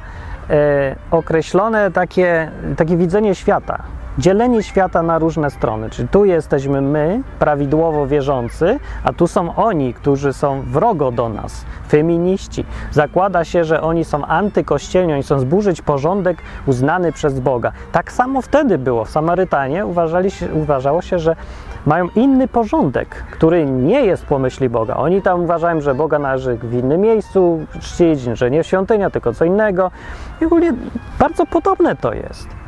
e, 0.50 0.96
określone 1.10 1.90
takie, 1.90 2.50
takie 2.76 2.96
widzenie 2.96 3.34
świata 3.34 3.82
dzielenie 4.18 4.62
świata 4.62 5.02
na 5.02 5.18
różne 5.18 5.50
strony. 5.50 5.90
Czyli 5.90 6.08
tu 6.08 6.24
jesteśmy 6.24 6.80
my, 6.80 7.22
prawidłowo 7.38 8.06
wierzący, 8.06 8.78
a 9.04 9.12
tu 9.12 9.26
są 9.26 9.56
oni, 9.56 9.94
którzy 9.94 10.32
są 10.32 10.62
wrogo 10.62 11.10
do 11.12 11.28
nas, 11.28 11.64
feminiści. 11.88 12.64
Zakłada 12.90 13.44
się, 13.44 13.64
że 13.64 13.82
oni 13.82 14.04
są 14.04 14.24
antykościelni, 14.24 15.12
oni 15.12 15.22
chcą 15.22 15.38
zburzyć 15.38 15.82
porządek 15.82 16.36
uznany 16.66 17.12
przez 17.12 17.40
Boga. 17.40 17.72
Tak 17.92 18.12
samo 18.12 18.42
wtedy 18.42 18.78
było. 18.78 19.04
W 19.04 19.10
Samarytanie 19.10 19.86
uważali 19.86 20.30
się, 20.30 20.54
uważało 20.54 21.02
się, 21.02 21.18
że 21.18 21.36
mają 21.86 22.08
inny 22.16 22.48
porządek, 22.48 23.08
który 23.08 23.66
nie 23.66 24.04
jest 24.04 24.26
po 24.26 24.38
myśli 24.38 24.68
Boga. 24.68 24.96
Oni 24.96 25.22
tam 25.22 25.40
uważają, 25.40 25.80
że 25.80 25.94
Boga 25.94 26.18
należy 26.18 26.56
w 26.56 26.74
innym 26.74 27.00
miejscu 27.00 27.66
czcić, 27.80 28.20
że 28.20 28.50
nie 28.50 28.64
świątynia, 28.64 29.10
tylko 29.10 29.34
co 29.34 29.44
innego. 29.44 29.90
I 30.40 30.44
ogólnie 30.44 30.72
bardzo 31.18 31.46
podobne 31.46 31.96
to 31.96 32.12
jest. 32.12 32.61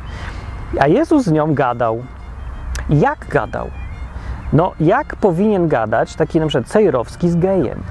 A 0.79 0.87
Jezus 0.87 1.23
z 1.23 1.31
nią 1.31 1.53
gadał. 1.53 2.03
Jak 2.89 3.27
gadał? 3.29 3.69
No, 4.53 4.71
jak 4.79 5.15
powinien 5.15 5.67
gadać 5.67 6.15
taki 6.15 6.39
na 6.39 6.47
przykład 6.47 6.67
Cejrowski 6.67 7.29
z 7.29 7.35
gejem? 7.35 7.83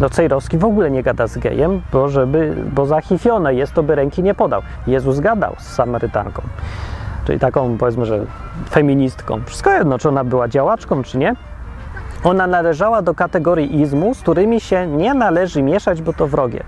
No, 0.00 0.10
Cejrowski 0.10 0.58
w 0.58 0.64
ogóle 0.64 0.90
nie 0.90 1.02
gada 1.02 1.26
z 1.26 1.38
gejem, 1.38 1.82
bo, 1.92 2.08
żeby, 2.08 2.54
bo 2.72 2.86
zachifione 2.86 3.54
jest, 3.54 3.72
to 3.72 3.82
by 3.82 3.94
ręki 3.94 4.22
nie 4.22 4.34
podał. 4.34 4.62
Jezus 4.86 5.20
gadał 5.20 5.54
z 5.58 5.66
Samarytanką, 5.66 6.42
czyli 7.24 7.38
taką, 7.38 7.78
powiedzmy, 7.78 8.06
że 8.06 8.26
feministką. 8.70 9.40
Wszystko 9.46 9.70
jedno, 9.70 9.98
czy 9.98 10.08
ona 10.08 10.24
była 10.24 10.48
działaczką, 10.48 11.02
czy 11.02 11.18
nie. 11.18 11.36
Ona 12.24 12.46
należała 12.46 13.02
do 13.02 13.14
kategorii 13.14 13.80
izmu, 13.80 14.14
z 14.14 14.20
którymi 14.20 14.60
się 14.60 14.86
nie 14.86 15.14
należy 15.14 15.62
mieszać, 15.62 16.02
bo 16.02 16.12
to 16.12 16.26
wrogie. 16.26 16.64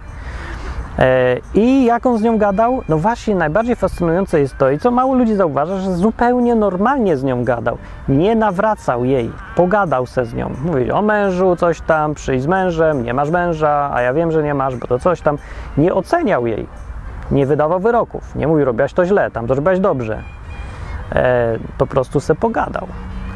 E, 0.98 1.36
I 1.54 1.84
jak 1.84 2.06
on 2.06 2.18
z 2.18 2.22
nią 2.22 2.38
gadał? 2.38 2.82
No 2.88 2.98
właśnie, 2.98 3.34
najbardziej 3.34 3.76
fascynujące 3.76 4.40
jest 4.40 4.58
to, 4.58 4.70
i 4.70 4.78
co 4.78 4.90
mało 4.90 5.14
ludzi 5.14 5.34
zauważa, 5.34 5.78
że 5.78 5.96
zupełnie 5.96 6.54
normalnie 6.54 7.16
z 7.16 7.24
nią 7.24 7.44
gadał. 7.44 7.78
Nie 8.08 8.34
nawracał 8.34 9.04
jej, 9.04 9.30
pogadał 9.56 10.06
se 10.06 10.26
z 10.26 10.34
nią. 10.34 10.50
Mówił 10.64 10.96
o 10.96 11.02
mężu, 11.02 11.56
coś 11.56 11.80
tam, 11.80 12.14
przyjdź 12.14 12.42
z 12.42 12.46
mężem, 12.46 13.02
nie 13.02 13.14
masz 13.14 13.30
męża, 13.30 13.90
a 13.94 14.02
ja 14.02 14.12
wiem, 14.12 14.32
że 14.32 14.42
nie 14.42 14.54
masz, 14.54 14.76
bo 14.76 14.86
to 14.86 14.98
coś 14.98 15.20
tam. 15.20 15.38
Nie 15.76 15.94
oceniał 15.94 16.46
jej, 16.46 16.66
nie 17.30 17.46
wydawał 17.46 17.80
wyroków, 17.80 18.36
nie 18.36 18.46
mówił, 18.46 18.64
robiłaś 18.64 18.92
to 18.92 19.06
źle, 19.06 19.30
tam 19.30 19.46
to 19.46 19.54
robiłaś 19.54 19.80
dobrze. 19.80 20.22
E, 21.12 21.58
po 21.78 21.86
prostu 21.86 22.20
se 22.20 22.34
pogadał. 22.34 22.86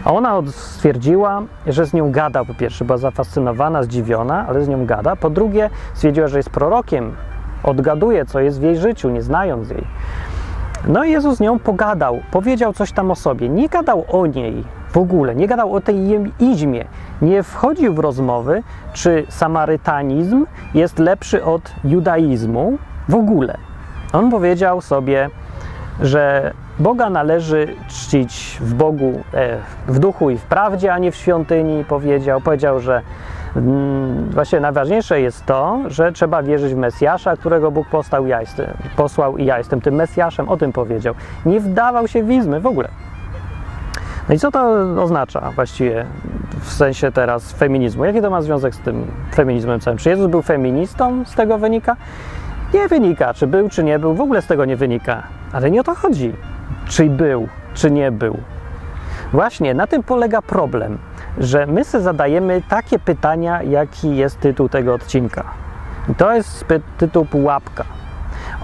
A 0.04 0.12
ona 0.12 0.42
stwierdziła, 0.50 1.42
że 1.66 1.86
z 1.86 1.94
nią 1.94 2.12
gada, 2.12 2.44
po 2.44 2.54
pierwsze, 2.54 2.84
była 2.84 2.98
zafascynowana, 2.98 3.82
zdziwiona, 3.82 4.46
ale 4.48 4.64
z 4.64 4.68
nią 4.68 4.86
gada. 4.86 5.16
Po 5.16 5.30
drugie, 5.30 5.70
stwierdziła, 5.94 6.28
że 6.28 6.36
jest 6.36 6.50
prorokiem, 6.50 7.16
odgaduje, 7.66 8.24
co 8.24 8.40
jest 8.40 8.60
w 8.60 8.62
jej 8.62 8.76
życiu, 8.76 9.10
nie 9.10 9.22
znając 9.22 9.70
jej. 9.70 9.84
No 10.88 11.04
i 11.04 11.10
Jezus 11.10 11.36
z 11.36 11.40
nią 11.40 11.58
pogadał, 11.58 12.20
powiedział 12.30 12.72
coś 12.72 12.92
tam 12.92 13.10
o 13.10 13.14
sobie. 13.14 13.48
Nie 13.48 13.68
gadał 13.68 14.04
o 14.08 14.26
niej 14.26 14.64
w 14.90 14.96
ogóle, 14.96 15.34
nie 15.34 15.46
gadał 15.46 15.74
o 15.74 15.80
tej 15.80 15.96
izmie. 16.40 16.84
Nie 17.22 17.42
wchodził 17.42 17.94
w 17.94 17.98
rozmowy, 17.98 18.62
czy 18.92 19.26
samarytanizm 19.28 20.46
jest 20.74 20.98
lepszy 20.98 21.44
od 21.44 21.72
judaizmu 21.84 22.78
w 23.08 23.14
ogóle. 23.14 23.56
On 24.12 24.30
powiedział 24.30 24.80
sobie, 24.80 25.30
że 26.00 26.52
Boga 26.78 27.10
należy 27.10 27.74
czcić 27.88 28.58
w 28.60 28.74
Bogu, 28.74 29.20
e, 29.34 29.58
w 29.88 29.98
duchu 29.98 30.30
i 30.30 30.38
w 30.38 30.42
prawdzie, 30.42 30.92
a 30.92 30.98
nie 30.98 31.12
w 31.12 31.16
świątyni. 31.16 31.84
Powiedział, 31.84 32.40
powiedział, 32.40 32.80
że 32.80 33.02
właśnie 34.30 34.60
najważniejsze 34.60 35.20
jest 35.20 35.46
to, 35.46 35.78
że 35.86 36.12
trzeba 36.12 36.42
wierzyć 36.42 36.74
w 36.74 36.76
Mesjasza, 36.76 37.36
którego 37.36 37.70
Bóg 37.70 37.88
postał, 37.88 38.26
ja 38.26 38.40
jestem, 38.40 38.66
posłał 38.96 39.36
i 39.36 39.44
ja 39.44 39.58
jestem 39.58 39.80
tym 39.80 39.94
Mesjaszem, 39.94 40.48
o 40.48 40.56
tym 40.56 40.72
powiedział. 40.72 41.14
Nie 41.46 41.60
wdawał 41.60 42.08
się 42.08 42.22
w 42.22 42.30
izmy 42.30 42.60
w 42.60 42.66
ogóle. 42.66 42.88
No 44.28 44.34
i 44.34 44.38
co 44.38 44.50
to 44.50 44.70
oznacza 45.02 45.50
właściwie 45.54 46.06
w 46.60 46.72
sensie 46.72 47.12
teraz 47.12 47.52
feminizmu? 47.52 48.04
Jaki 48.04 48.20
to 48.20 48.30
ma 48.30 48.42
związek 48.42 48.74
z 48.74 48.78
tym 48.78 49.06
feminizmem 49.34 49.80
całym? 49.80 49.98
Czy 49.98 50.10
Jezus 50.10 50.26
był 50.26 50.42
feministą? 50.42 51.24
Z 51.24 51.34
tego 51.34 51.58
wynika? 51.58 51.96
Nie 52.74 52.88
wynika. 52.88 53.34
Czy 53.34 53.46
był, 53.46 53.68
czy 53.68 53.84
nie 53.84 53.98
był, 53.98 54.14
w 54.14 54.20
ogóle 54.20 54.42
z 54.42 54.46
tego 54.46 54.64
nie 54.64 54.76
wynika. 54.76 55.22
Ale 55.52 55.70
nie 55.70 55.80
o 55.80 55.84
to 55.84 55.94
chodzi. 55.94 56.32
Czy 56.88 57.10
był, 57.10 57.48
czy 57.74 57.90
nie 57.90 58.12
był. 58.12 58.36
Właśnie 59.32 59.74
na 59.74 59.86
tym 59.86 60.02
polega 60.02 60.42
problem 60.42 60.98
że 61.38 61.66
my 61.66 61.84
sobie 61.84 62.04
zadajemy 62.04 62.62
takie 62.68 62.98
pytania, 62.98 63.62
jaki 63.62 64.16
jest 64.16 64.40
tytuł 64.40 64.68
tego 64.68 64.94
odcinka. 64.94 65.44
I 66.08 66.14
to 66.14 66.34
jest 66.34 66.64
tytuł 66.98 67.24
pułapka. 67.24 67.84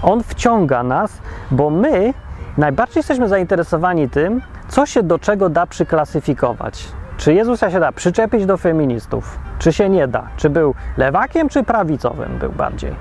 On 0.01 0.23
wciąga 0.23 0.83
nas, 0.83 1.21
bo 1.51 1.69
my 1.69 2.13
najbardziej 2.57 2.99
jesteśmy 2.99 3.29
zainteresowani 3.29 4.09
tym, 4.09 4.41
co 4.67 4.85
się 4.85 5.03
do 5.03 5.19
czego 5.19 5.49
da 5.49 5.67
przyklasyfikować. 5.67 6.87
Czy 7.17 7.33
Jezusa 7.33 7.71
się 7.71 7.79
da 7.79 7.91
przyczepić 7.91 8.45
do 8.45 8.57
feministów? 8.57 9.39
Czy 9.59 9.73
się 9.73 9.89
nie 9.89 10.07
da? 10.07 10.27
Czy 10.37 10.49
był 10.49 10.75
lewakiem, 10.97 11.49
czy 11.49 11.63
prawicowym 11.63 12.37
był 12.39 12.51
bardziej? 12.51 12.95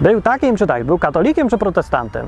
Był 0.00 0.20
takim, 0.20 0.56
czy 0.56 0.66
tak? 0.66 0.84
Był 0.84 0.98
katolikiem, 0.98 1.48
czy 1.48 1.58
protestantem? 1.58 2.26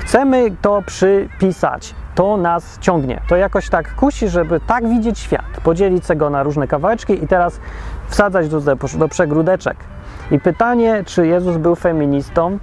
Chcemy 0.00 0.50
to 0.62 0.82
przypisać 0.86 1.94
to 2.14 2.36
nas 2.36 2.78
ciągnie. 2.78 3.20
To 3.28 3.36
jakoś 3.36 3.68
tak 3.68 3.94
kusi, 3.94 4.28
żeby 4.28 4.60
tak 4.60 4.88
widzieć 4.88 5.18
świat, 5.18 5.60
podzielić 5.64 6.04
go 6.16 6.30
na 6.30 6.42
różne 6.42 6.68
kawałeczki 6.68 7.24
i 7.24 7.26
teraz 7.26 7.60
wsadzać 8.08 8.48
do, 8.48 8.60
do 8.98 9.08
przegródeczek. 9.08 9.76
I 10.30 10.38
pytanie, 10.38 11.02
czy 11.06 11.26
Jezus 11.26 11.56
był 11.56 11.76
feministą, 11.76 12.58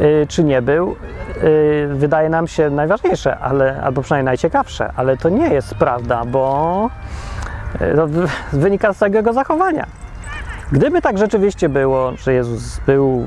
yy, 0.00 0.26
czy 0.28 0.44
nie 0.44 0.62
był, 0.62 0.96
yy, 1.42 1.88
wydaje 1.94 2.28
nam 2.28 2.46
się 2.46 2.70
najważniejsze, 2.70 3.38
ale, 3.38 3.80
albo 3.82 4.02
przynajmniej 4.02 4.24
najciekawsze, 4.24 4.92
ale 4.96 5.16
to 5.16 5.28
nie 5.28 5.48
jest 5.48 5.74
prawda, 5.74 6.24
bo 6.24 6.90
yy, 7.80 7.94
to 7.96 8.06
wynika 8.52 8.92
z 8.92 8.96
całego 8.96 9.32
zachowania. 9.32 9.86
Gdyby 10.72 11.02
tak 11.02 11.18
rzeczywiście 11.18 11.68
było, 11.68 12.12
że 12.16 12.32
Jezus 12.32 12.80
był 12.86 13.24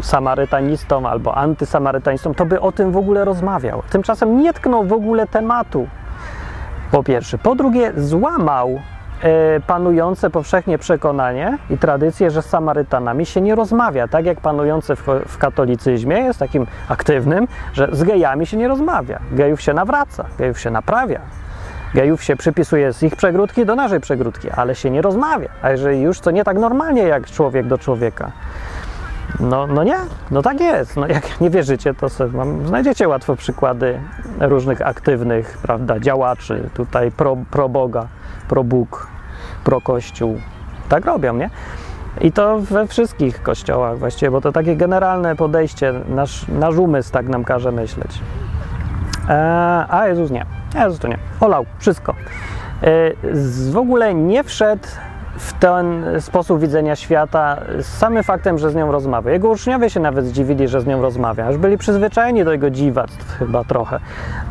samarytanistą 0.00 1.08
albo 1.08 1.34
antysamarytanistą, 1.34 2.34
to 2.34 2.46
by 2.46 2.60
o 2.60 2.72
tym 2.72 2.92
w 2.92 2.96
ogóle 2.96 3.24
rozmawiał. 3.24 3.82
Tymczasem 3.90 4.40
nie 4.40 4.52
tknął 4.52 4.84
w 4.84 4.92
ogóle 4.92 5.26
tematu. 5.26 5.88
Po 6.90 7.02
pierwsze. 7.02 7.38
Po 7.38 7.54
drugie, 7.54 7.92
złamał 7.96 8.80
e, 9.22 9.60
panujące 9.60 10.30
powszechnie 10.30 10.78
przekonanie 10.78 11.58
i 11.70 11.78
tradycję, 11.78 12.30
że 12.30 12.42
z 12.42 12.46
Samarytanami 12.46 13.26
się 13.26 13.40
nie 13.40 13.54
rozmawia, 13.54 14.08
tak 14.08 14.26
jak 14.26 14.40
panujące 14.40 14.96
w, 14.96 15.06
w 15.26 15.38
katolicyzmie 15.38 16.16
jest 16.16 16.38
takim 16.38 16.66
aktywnym, 16.88 17.48
że 17.72 17.88
z 17.92 18.04
gejami 18.04 18.46
się 18.46 18.56
nie 18.56 18.68
rozmawia. 18.68 19.18
Gejów 19.32 19.60
się 19.62 19.74
nawraca, 19.74 20.24
gejów 20.38 20.60
się 20.60 20.70
naprawia. 20.70 21.20
Gejów 21.94 22.24
się 22.24 22.36
przypisuje 22.36 22.92
z 22.92 23.02
ich 23.02 23.16
przegródki 23.16 23.66
do 23.66 23.74
naszej 23.74 24.00
przegródki, 24.00 24.50
ale 24.50 24.74
się 24.74 24.90
nie 24.90 25.02
rozmawia. 25.02 25.48
A 25.62 25.70
jeżeli 25.70 26.00
już, 26.00 26.20
to 26.20 26.30
nie 26.30 26.44
tak 26.44 26.58
normalnie 26.58 27.02
jak 27.02 27.30
człowiek 27.30 27.66
do 27.66 27.78
człowieka. 27.78 28.32
No, 29.40 29.66
no 29.66 29.84
nie, 29.84 29.96
no 30.30 30.42
tak 30.42 30.60
jest. 30.60 30.96
No 30.96 31.06
jak 31.06 31.40
nie 31.40 31.50
wierzycie, 31.50 31.94
to 31.94 32.08
sobie, 32.08 32.36
mam, 32.36 32.66
znajdziecie 32.66 33.08
łatwo 33.08 33.36
przykłady 33.36 34.00
różnych 34.40 34.86
aktywnych, 34.86 35.58
prawda, 35.62 36.00
działaczy, 36.00 36.70
tutaj 36.74 37.10
pro, 37.10 37.36
pro 37.50 37.68
Boga, 37.68 38.06
pro 38.48 38.64
Bóg, 38.64 39.06
pro 39.64 39.80
Kościół. 39.80 40.40
Tak 40.88 41.04
robią, 41.04 41.34
nie? 41.34 41.50
I 42.20 42.32
to 42.32 42.58
we 42.58 42.86
wszystkich 42.86 43.42
kościołach 43.42 43.98
właściwie, 43.98 44.30
bo 44.30 44.40
to 44.40 44.52
takie 44.52 44.76
generalne 44.76 45.36
podejście, 45.36 45.94
nasz, 46.08 46.48
nasz 46.48 46.76
umysł 46.76 47.12
tak 47.12 47.28
nam 47.28 47.44
każe 47.44 47.72
myśleć. 47.72 48.20
Eee, 49.28 49.86
a 49.88 50.06
Jezus 50.08 50.30
nie. 50.30 50.46
Jezus 50.74 50.98
to 50.98 51.08
nie. 51.08 51.18
Olał 51.40 51.66
wszystko. 51.78 52.14
Eee, 52.82 53.16
w 53.70 53.76
ogóle 53.76 54.14
nie 54.14 54.44
wszedł 54.44 54.88
w 55.38 55.52
ten 55.52 56.04
sposób 56.20 56.60
widzenia 56.60 56.96
świata 56.96 57.56
z 57.78 57.86
samym 57.86 58.22
faktem, 58.22 58.58
że 58.58 58.70
z 58.70 58.74
nią 58.74 58.92
rozmawia. 58.92 59.30
Jego 59.30 59.48
uczniowie 59.48 59.90
się 59.90 60.00
nawet 60.00 60.26
zdziwili, 60.26 60.68
że 60.68 60.80
z 60.80 60.86
nią 60.86 61.02
rozmawia. 61.02 61.46
Już 61.46 61.56
byli 61.56 61.78
przyzwyczajeni 61.78 62.44
do 62.44 62.52
jego 62.52 62.70
dziwactw 62.70 63.38
chyba 63.38 63.64
trochę, 63.64 64.00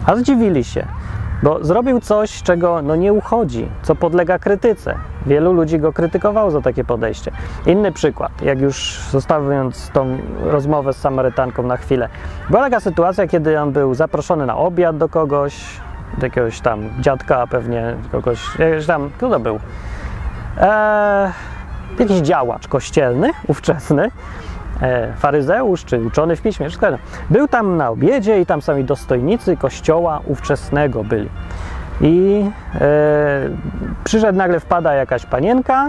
a 0.05 0.15
zdziwili 0.15 0.63
się. 0.63 0.85
Bo 1.43 1.65
zrobił 1.65 1.99
coś, 1.99 2.43
czego 2.43 2.81
no 2.81 2.95
nie 2.95 3.13
uchodzi, 3.13 3.69
co 3.81 3.95
podlega 3.95 4.39
krytyce. 4.39 4.95
Wielu 5.25 5.53
ludzi 5.53 5.79
go 5.79 5.93
krytykowało 5.93 6.51
za 6.51 6.61
takie 6.61 6.83
podejście. 6.83 7.31
Inny 7.65 7.91
przykład, 7.91 8.41
jak 8.41 8.61
już 8.61 8.99
zostawiając 9.11 9.89
tą 9.89 10.17
rozmowę 10.43 10.93
z 10.93 10.97
Samarytanką 10.97 11.63
na 11.63 11.77
chwilę. 11.77 12.09
Była 12.49 12.61
taka 12.61 12.79
sytuacja, 12.79 13.27
kiedy 13.27 13.59
on 13.59 13.71
był 13.71 13.93
zaproszony 13.93 14.45
na 14.45 14.57
obiad 14.57 14.97
do 14.97 15.09
kogoś, 15.09 15.55
do 16.17 16.25
jakiegoś 16.25 16.59
tam 16.61 16.89
dziadka, 16.99 17.47
pewnie 17.47 17.95
kogoś, 18.11 18.59
jakiegoś 18.59 18.85
tam, 18.85 19.09
kto 19.17 19.29
to 19.29 19.39
był? 19.39 19.59
Eee, 20.61 21.31
jakiś 21.99 22.17
działacz 22.17 22.67
kościelny, 22.67 23.31
ówczesny, 23.47 24.11
faryzeusz 25.17 25.85
czy 25.85 25.99
uczony 25.99 26.35
w 26.35 26.41
piśmie, 26.41 26.69
wszystko. 26.69 26.87
Był 27.29 27.47
tam 27.47 27.77
na 27.77 27.89
obiedzie 27.89 28.41
i 28.41 28.45
tam 28.45 28.61
sami 28.61 28.83
dostojnicy 28.83 29.57
kościoła 29.57 30.19
ówczesnego 30.25 31.03
byli. 31.03 31.29
I 32.01 32.45
e, 32.75 32.79
przyszedł 34.03 34.37
nagle, 34.37 34.59
wpada 34.59 34.93
jakaś 34.93 35.25
panienka, 35.25 35.87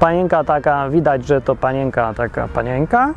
panienka 0.00 0.44
taka, 0.44 0.88
widać, 0.88 1.26
że 1.26 1.40
to 1.40 1.56
panienka 1.56 2.14
taka 2.14 2.48
panienka 2.48 3.14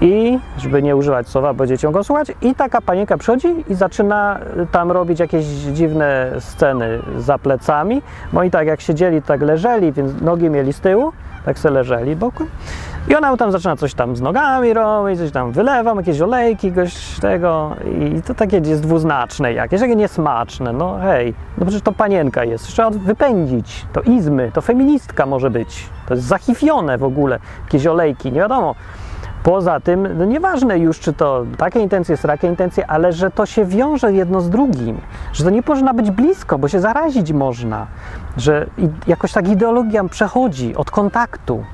i, 0.00 0.38
żeby 0.58 0.82
nie 0.82 0.96
używać 0.96 1.28
słowa, 1.28 1.54
bo 1.54 1.66
dzieciom 1.66 1.92
go 1.92 2.04
słuchać, 2.04 2.32
i 2.42 2.54
taka 2.54 2.80
panienka 2.80 3.18
przychodzi 3.18 3.64
i 3.68 3.74
zaczyna 3.74 4.38
tam 4.72 4.92
robić 4.92 5.20
jakieś 5.20 5.44
dziwne 5.46 6.32
sceny 6.38 6.98
za 7.18 7.38
plecami, 7.38 8.02
bo 8.32 8.42
i 8.42 8.50
tak 8.50 8.66
jak 8.66 8.80
siedzieli, 8.80 9.22
tak 9.22 9.40
leżeli, 9.40 9.92
więc 9.92 10.20
nogi 10.20 10.50
mieli 10.50 10.72
z 10.72 10.80
tyłu, 10.80 11.12
tak 11.44 11.58
se 11.58 11.70
leżeli 11.70 12.16
bokiem. 12.16 12.46
I 13.08 13.14
ona 13.14 13.36
tam 13.36 13.52
zaczyna 13.52 13.76
coś 13.76 13.94
tam 13.94 14.16
z 14.16 14.20
nogami 14.20 14.72
robić, 14.72 15.18
coś 15.18 15.30
tam 15.30 15.52
wylewam, 15.52 15.96
jakieś 15.96 16.20
olejki, 16.20 16.72
goś 16.72 17.20
tego. 17.20 17.76
I 18.00 18.22
to 18.22 18.34
takie 18.34 18.56
jest 18.56 18.82
dwuznaczne 18.82 19.52
jakieś, 19.52 19.80
takie 19.80 19.96
niesmaczne, 19.96 20.72
no 20.72 20.98
hej, 21.02 21.34
no 21.58 21.66
przecież 21.66 21.82
to 21.82 21.92
panienka 21.92 22.44
jest, 22.44 22.66
trzeba 22.66 22.90
wypędzić, 22.90 23.86
to 23.92 24.00
izmy, 24.00 24.50
to 24.54 24.60
feministka 24.60 25.26
może 25.26 25.50
być, 25.50 25.88
to 26.08 26.14
jest 26.14 26.26
zachifione 26.26 26.98
w 26.98 27.04
ogóle, 27.04 27.38
jakieś 27.64 27.86
olejki, 27.86 28.32
nie 28.32 28.40
wiadomo. 28.40 28.74
Poza 29.42 29.80
tym, 29.80 30.18
no 30.18 30.24
nieważne 30.24 30.78
już, 30.78 31.00
czy 31.00 31.12
to 31.12 31.44
takie 31.58 31.80
intencje, 31.80 32.16
takie 32.16 32.48
intencje, 32.48 32.86
ale 32.86 33.12
że 33.12 33.30
to 33.30 33.46
się 33.46 33.64
wiąże 33.64 34.12
jedno 34.12 34.40
z 34.40 34.50
drugim, 34.50 35.00
że 35.32 35.44
to 35.44 35.50
nie 35.50 35.62
można 35.68 35.94
być 35.94 36.10
blisko, 36.10 36.58
bo 36.58 36.68
się 36.68 36.80
zarazić 36.80 37.32
można, 37.32 37.86
że 38.36 38.66
jakoś 39.06 39.32
tak 39.32 39.48
ideologia 39.48 40.04
przechodzi 40.04 40.76
od 40.76 40.90
kontaktu. 40.90 41.64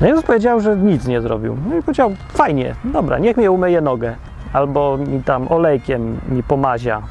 No 0.00 0.06
Jezus 0.06 0.24
powiedział, 0.24 0.60
że 0.60 0.76
nic 0.76 1.06
nie 1.06 1.20
zrobił. 1.20 1.56
No 1.70 1.76
i 1.76 1.82
powiedział, 1.82 2.12
fajnie, 2.28 2.74
dobra, 2.84 3.18
niech 3.18 3.36
mnie 3.36 3.50
umyje 3.50 3.80
nogę, 3.80 4.14
albo 4.52 4.96
mi 4.96 5.22
tam 5.22 5.48
olejkiem 5.48 6.20
mi 6.28 6.42
pomazia, 6.42 7.02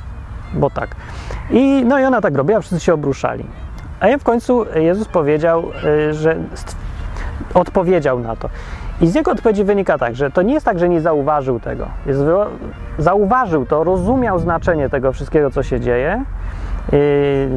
bo 0.53 0.69
tak. 0.69 0.95
I, 1.51 1.83
no 1.85 1.99
i 1.99 2.03
ona 2.03 2.21
tak 2.21 2.35
robiła, 2.35 2.59
wszyscy 2.59 2.79
się 2.85 2.93
obruszali. 2.93 3.45
A 3.99 4.07
ja 4.07 4.17
w 4.17 4.23
końcu 4.23 4.65
Jezus 4.75 5.07
powiedział, 5.07 5.63
y, 6.09 6.13
że 6.13 6.35
odpowiedział 7.53 8.19
na 8.19 8.35
to. 8.35 8.49
I 9.01 9.07
z 9.07 9.15
jego 9.15 9.31
odpowiedzi 9.31 9.63
wynika 9.63 9.97
tak, 9.97 10.15
że 10.15 10.31
to 10.31 10.41
nie 10.41 10.53
jest 10.53 10.65
tak, 10.65 10.79
że 10.79 10.89
nie 10.89 11.01
zauważył 11.01 11.59
tego. 11.59 11.87
Jest, 12.05 12.19
zauważył 12.97 13.65
to, 13.65 13.83
rozumiał 13.83 14.39
znaczenie 14.39 14.89
tego 14.89 15.11
wszystkiego, 15.11 15.51
co 15.51 15.63
się 15.63 15.79
dzieje. 15.79 16.23
Y, 16.93 17.49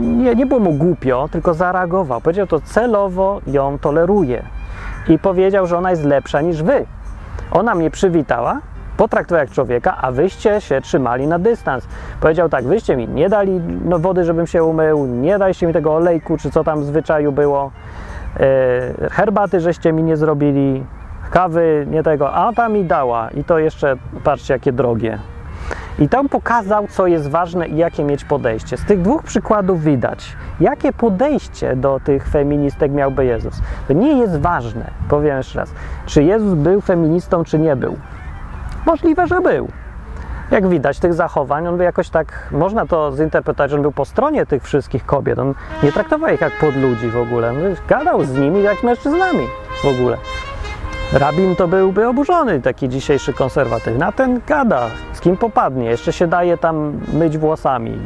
nie, 0.00 0.34
nie 0.34 0.46
było 0.46 0.60
mu 0.60 0.72
głupio, 0.72 1.28
tylko 1.32 1.54
zareagował. 1.54 2.20
Powiedział 2.20 2.46
to 2.46 2.60
celowo 2.60 3.40
ją 3.46 3.78
toleruje. 3.78 4.42
I 5.08 5.18
powiedział, 5.18 5.66
że 5.66 5.78
ona 5.78 5.90
jest 5.90 6.04
lepsza 6.04 6.40
niż 6.40 6.62
wy. 6.62 6.86
Ona 7.50 7.74
mnie 7.74 7.90
przywitała, 7.90 8.60
potraktowała 8.96 9.40
jak 9.40 9.50
człowieka, 9.50 9.96
a 10.00 10.12
wyście 10.12 10.60
się 10.60 10.80
trzymali 10.80 11.26
na 11.26 11.38
dystans. 11.38 11.88
Powiedział 12.20 12.48
tak, 12.48 12.64
wyście 12.64 12.96
mi 12.96 13.08
nie 13.08 13.28
dali 13.28 13.60
no, 13.84 13.98
wody, 13.98 14.24
żebym 14.24 14.46
się 14.46 14.64
umył, 14.64 15.06
nie 15.06 15.38
daliście 15.38 15.66
mi 15.66 15.72
tego 15.72 15.94
olejku, 15.94 16.36
czy 16.36 16.50
co 16.50 16.64
tam 16.64 16.80
w 16.80 16.84
zwyczaju 16.84 17.32
było. 17.32 17.70
E, 18.40 19.08
herbaty 19.10 19.60
żeście 19.60 19.92
mi 19.92 20.02
nie 20.02 20.16
zrobili, 20.16 20.84
kawy 21.30 21.86
nie 21.90 22.02
tego, 22.02 22.32
a 22.32 22.52
ta 22.52 22.68
mi 22.68 22.84
dała 22.84 23.30
i 23.30 23.44
to 23.44 23.58
jeszcze, 23.58 23.96
patrzcie 24.24 24.54
jakie 24.54 24.72
drogie. 24.72 25.18
I 25.98 26.08
tam 26.08 26.28
pokazał, 26.28 26.86
co 26.88 27.06
jest 27.06 27.30
ważne 27.30 27.68
i 27.68 27.76
jakie 27.76 28.04
mieć 28.04 28.24
podejście. 28.24 28.76
Z 28.76 28.84
tych 28.84 29.02
dwóch 29.02 29.22
przykładów 29.22 29.82
widać, 29.82 30.36
jakie 30.60 30.92
podejście 30.92 31.76
do 31.76 32.00
tych 32.04 32.28
feministek 32.28 32.92
miałby 32.92 33.24
Jezus. 33.24 33.54
To 33.88 33.92
nie 33.92 34.18
jest 34.18 34.40
ważne, 34.40 34.90
powiem 35.08 35.36
jeszcze 35.36 35.58
raz, 35.58 35.70
czy 36.06 36.22
Jezus 36.22 36.54
był 36.54 36.80
feministą, 36.80 37.44
czy 37.44 37.58
nie 37.58 37.76
był. 37.76 37.96
Możliwe, 38.86 39.26
że 39.26 39.40
był 39.40 39.68
jak 40.50 40.68
widać, 40.68 40.98
tych 40.98 41.14
zachowań, 41.14 41.66
on 41.66 41.76
by 41.76 41.84
jakoś 41.84 42.08
tak, 42.08 42.48
można 42.50 42.86
to 42.86 43.12
zinterpretować, 43.16 43.70
że 43.70 43.76
on 43.76 43.82
był 43.82 43.92
po 43.92 44.04
stronie 44.04 44.46
tych 44.46 44.62
wszystkich 44.62 45.06
kobiet. 45.06 45.38
On 45.38 45.54
nie 45.82 45.92
traktował 45.92 46.34
ich 46.34 46.40
jak 46.40 46.58
pod 46.60 46.76
ludzi 46.76 47.10
w 47.10 47.16
ogóle. 47.16 47.50
On 47.50 47.56
gadał 47.88 48.24
z 48.24 48.38
nimi 48.38 48.62
jak 48.62 48.82
mężczyznami 48.82 49.46
w 49.82 49.86
ogóle. 49.86 50.16
Rabin 51.12 51.56
to 51.56 51.68
byłby 51.68 52.08
oburzony, 52.08 52.60
taki 52.60 52.88
dzisiejszy 52.88 53.32
konserwatywny, 53.32 54.06
a 54.06 54.12
ten 54.12 54.40
gada, 54.46 54.86
z 55.12 55.15
kim 55.26 55.36
popadnie. 55.36 55.84
Jeszcze 55.84 56.12
się 56.12 56.26
daje 56.26 56.58
tam 56.58 57.00
myć 57.12 57.38
włosami 57.38 57.98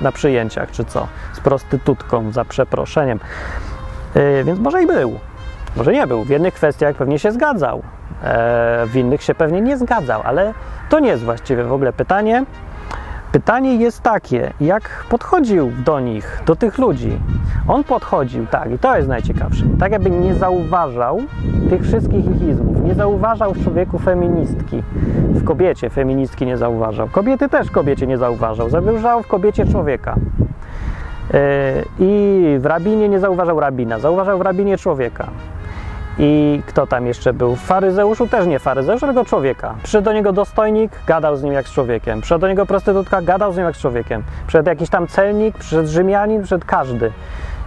na 0.00 0.12
przyjęciach, 0.12 0.70
czy 0.70 0.84
co, 0.84 1.06
z 1.32 1.40
prostytutką, 1.40 2.32
za 2.32 2.44
przeproszeniem. 2.44 3.20
Yy, 4.14 4.44
więc 4.44 4.60
może 4.60 4.82
i 4.82 4.86
był, 4.86 5.18
może 5.76 5.92
nie 5.92 6.06
był. 6.06 6.24
W 6.24 6.28
jednych 6.28 6.54
kwestiach 6.54 6.96
pewnie 6.96 7.18
się 7.18 7.32
zgadzał, 7.32 7.82
E, 8.22 8.86
w 8.86 8.96
innych 8.96 9.22
się 9.22 9.34
pewnie 9.34 9.60
nie 9.60 9.78
zgadzał, 9.78 10.20
ale 10.24 10.54
to 10.88 11.00
nie 11.00 11.08
jest 11.08 11.24
właściwie 11.24 11.64
w 11.64 11.72
ogóle 11.72 11.92
pytanie. 11.92 12.44
Pytanie 13.32 13.76
jest 13.76 14.00
takie, 14.00 14.52
jak 14.60 15.04
podchodził 15.10 15.72
do 15.84 16.00
nich, 16.00 16.42
do 16.46 16.56
tych 16.56 16.78
ludzi. 16.78 17.18
On 17.68 17.84
podchodził, 17.84 18.46
tak, 18.46 18.72
i 18.72 18.78
to 18.78 18.96
jest 18.96 19.08
najciekawsze, 19.08 19.64
tak 19.80 19.92
jakby 19.92 20.10
nie 20.10 20.34
zauważał 20.34 21.20
tych 21.70 21.82
wszystkich 21.82 22.26
ich 22.26 22.48
izmów, 22.48 22.82
nie 22.84 22.94
zauważał 22.94 23.54
w 23.54 23.64
człowieku 23.64 23.98
feministki, 23.98 24.82
w 25.28 25.44
kobiecie 25.44 25.90
feministki 25.90 26.46
nie 26.46 26.56
zauważał, 26.56 27.08
kobiety 27.08 27.48
też 27.48 27.70
kobiecie 27.70 28.06
nie 28.06 28.18
zauważał, 28.18 28.70
zauważał 28.70 29.22
w 29.22 29.28
kobiecie 29.28 29.66
człowieka. 29.66 30.14
E, 31.34 31.72
I 31.98 32.42
w 32.60 32.66
rabinie 32.66 33.08
nie 33.08 33.20
zauważał 33.20 33.60
rabina, 33.60 33.98
zauważał 33.98 34.38
w 34.38 34.42
rabinie 34.42 34.78
człowieka. 34.78 35.28
I 36.18 36.62
kto 36.66 36.86
tam 36.86 37.06
jeszcze 37.06 37.32
był? 37.32 37.56
Faryzeuszu 37.56 38.28
też 38.28 38.46
nie 38.46 38.58
faryzeusz, 38.58 39.00
tylko 39.00 39.24
człowieka. 39.24 39.74
Przyszedł 39.82 40.04
do 40.04 40.12
niego 40.12 40.32
dostojnik, 40.32 40.92
gadał 41.06 41.36
z 41.36 41.42
nim 41.42 41.52
jak 41.52 41.68
z 41.68 41.72
człowiekiem. 41.72 42.20
Przyszedł 42.20 42.40
do 42.40 42.48
niego 42.48 42.66
prostytutka, 42.66 43.22
gadał 43.22 43.52
z 43.52 43.56
nim 43.56 43.66
jak 43.66 43.76
z 43.76 43.78
człowiekiem. 43.78 44.22
Przyszedł 44.46 44.68
jakiś 44.68 44.90
tam 44.90 45.06
celnik, 45.06 45.58
przyszedł 45.58 45.88
Rzymianin, 45.88 46.42
przyszedł 46.42 46.66
każdy. 46.66 47.12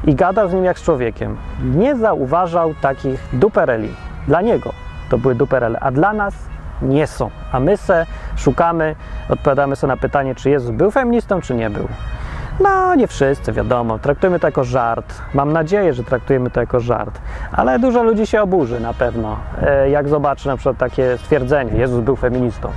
I 0.04 0.16
gadał 0.16 0.50
z 0.50 0.54
nim 0.54 0.64
jak 0.64 0.80
z 0.80 0.84
człowiekiem. 0.84 1.38
Nie 1.76 1.96
zauważał 1.96 2.74
takich 2.82 3.20
dupereli. 3.34 3.90
Dla 4.28 4.42
niego 4.42 4.74
to 5.10 5.18
były 5.18 5.36
duperele, 5.36 5.80
a 5.80 5.92
dla 5.92 6.14
nas 6.14 6.34
nie 6.82 7.08
są. 7.08 7.30
A 7.52 7.60
my 7.60 7.78
se 7.78 8.06
szukamy, 8.36 8.96
odpowiadamy 9.30 9.76
sobie 9.76 9.94
na 9.94 9.98
pytanie, 9.98 10.36
czy 10.36 10.50
Jezus 10.50 10.72
był 10.72 10.92
feministą, 10.92 11.42
czy 11.42 11.54
nie 11.54 11.70
był. 11.70 11.88
No, 12.60 12.96
nie 12.96 13.08
wszyscy, 13.08 13.52
wiadomo. 13.52 14.00
Traktujemy 14.00 14.40
to 14.40 14.48
jako 14.48 14.64
żart. 14.64 15.14
Mam 15.34 15.54
nadzieję, 15.54 15.94
że 15.94 16.04
traktujemy 16.04 16.50
to 16.50 16.60
jako 16.60 16.80
żart. 16.80 17.20
Ale 17.52 17.80
dużo 17.80 18.04
ludzi 18.04 18.28
się 18.28 18.42
oburzy 18.42 18.80
na 18.80 18.94
pewno, 18.94 19.38
e, 19.62 19.90
jak 19.90 20.10
zobaczy 20.10 20.48
na 20.48 20.58
przykład 20.58 20.78
takie 20.78 21.18
stwierdzenie: 21.18 21.80
Jezus 21.80 22.04
był 22.04 22.16
feministą. 22.16 22.70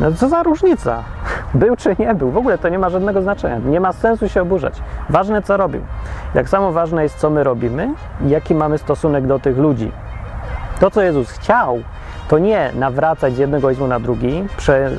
No 0.00 0.12
co 0.12 0.28
za 0.28 0.42
różnica? 0.42 1.02
Był 1.54 1.76
czy 1.76 1.96
nie 1.98 2.14
był? 2.14 2.30
W 2.30 2.36
ogóle 2.36 2.58
to 2.58 2.68
nie 2.68 2.78
ma 2.78 2.90
żadnego 2.90 3.22
znaczenia. 3.22 3.58
Nie 3.58 3.80
ma 3.80 3.92
sensu 3.92 4.28
się 4.28 4.42
oburzać. 4.42 4.82
Ważne, 5.10 5.42
co 5.42 5.56
robił. 5.56 5.80
Jak 6.34 6.48
samo 6.48 6.72
ważne 6.72 7.02
jest, 7.02 7.18
co 7.18 7.30
my 7.30 7.44
robimy 7.44 7.94
i 8.26 8.28
jaki 8.28 8.54
mamy 8.54 8.78
stosunek 8.78 9.26
do 9.26 9.38
tych 9.38 9.58
ludzi. 9.58 9.92
To, 10.80 10.90
co 10.90 11.02
Jezus 11.02 11.30
chciał, 11.30 11.82
to 12.28 12.38
nie 12.38 12.72
nawracać 12.74 13.34
z 13.34 13.38
jednego 13.38 13.70
izmu 13.70 13.86
na 13.86 14.00
drugi, 14.00 14.44
prze, 14.56 14.90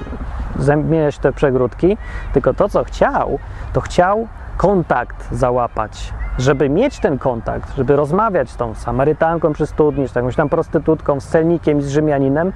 zamieniać 0.59 1.17
te 1.17 1.33
przegródki, 1.33 1.97
tylko 2.33 2.53
to, 2.53 2.69
co 2.69 2.83
chciał, 2.83 3.39
to 3.73 3.81
chciał 3.81 4.27
kontakt 4.57 5.27
załapać. 5.31 6.13
Żeby 6.37 6.69
mieć 6.69 6.99
ten 6.99 7.17
kontakt, 7.17 7.75
żeby 7.77 7.95
rozmawiać 7.95 8.49
z 8.49 8.57
tą 8.57 8.75
Samarytanką 8.75 9.53
przy 9.53 9.65
studni, 9.65 10.07
z 10.07 10.15
jakąś 10.15 10.35
tam 10.35 10.49
prostytutką, 10.49 11.19
z 11.19 11.27
celnikiem 11.27 11.81
z 11.81 11.89
Rzymianinem, 11.89 12.51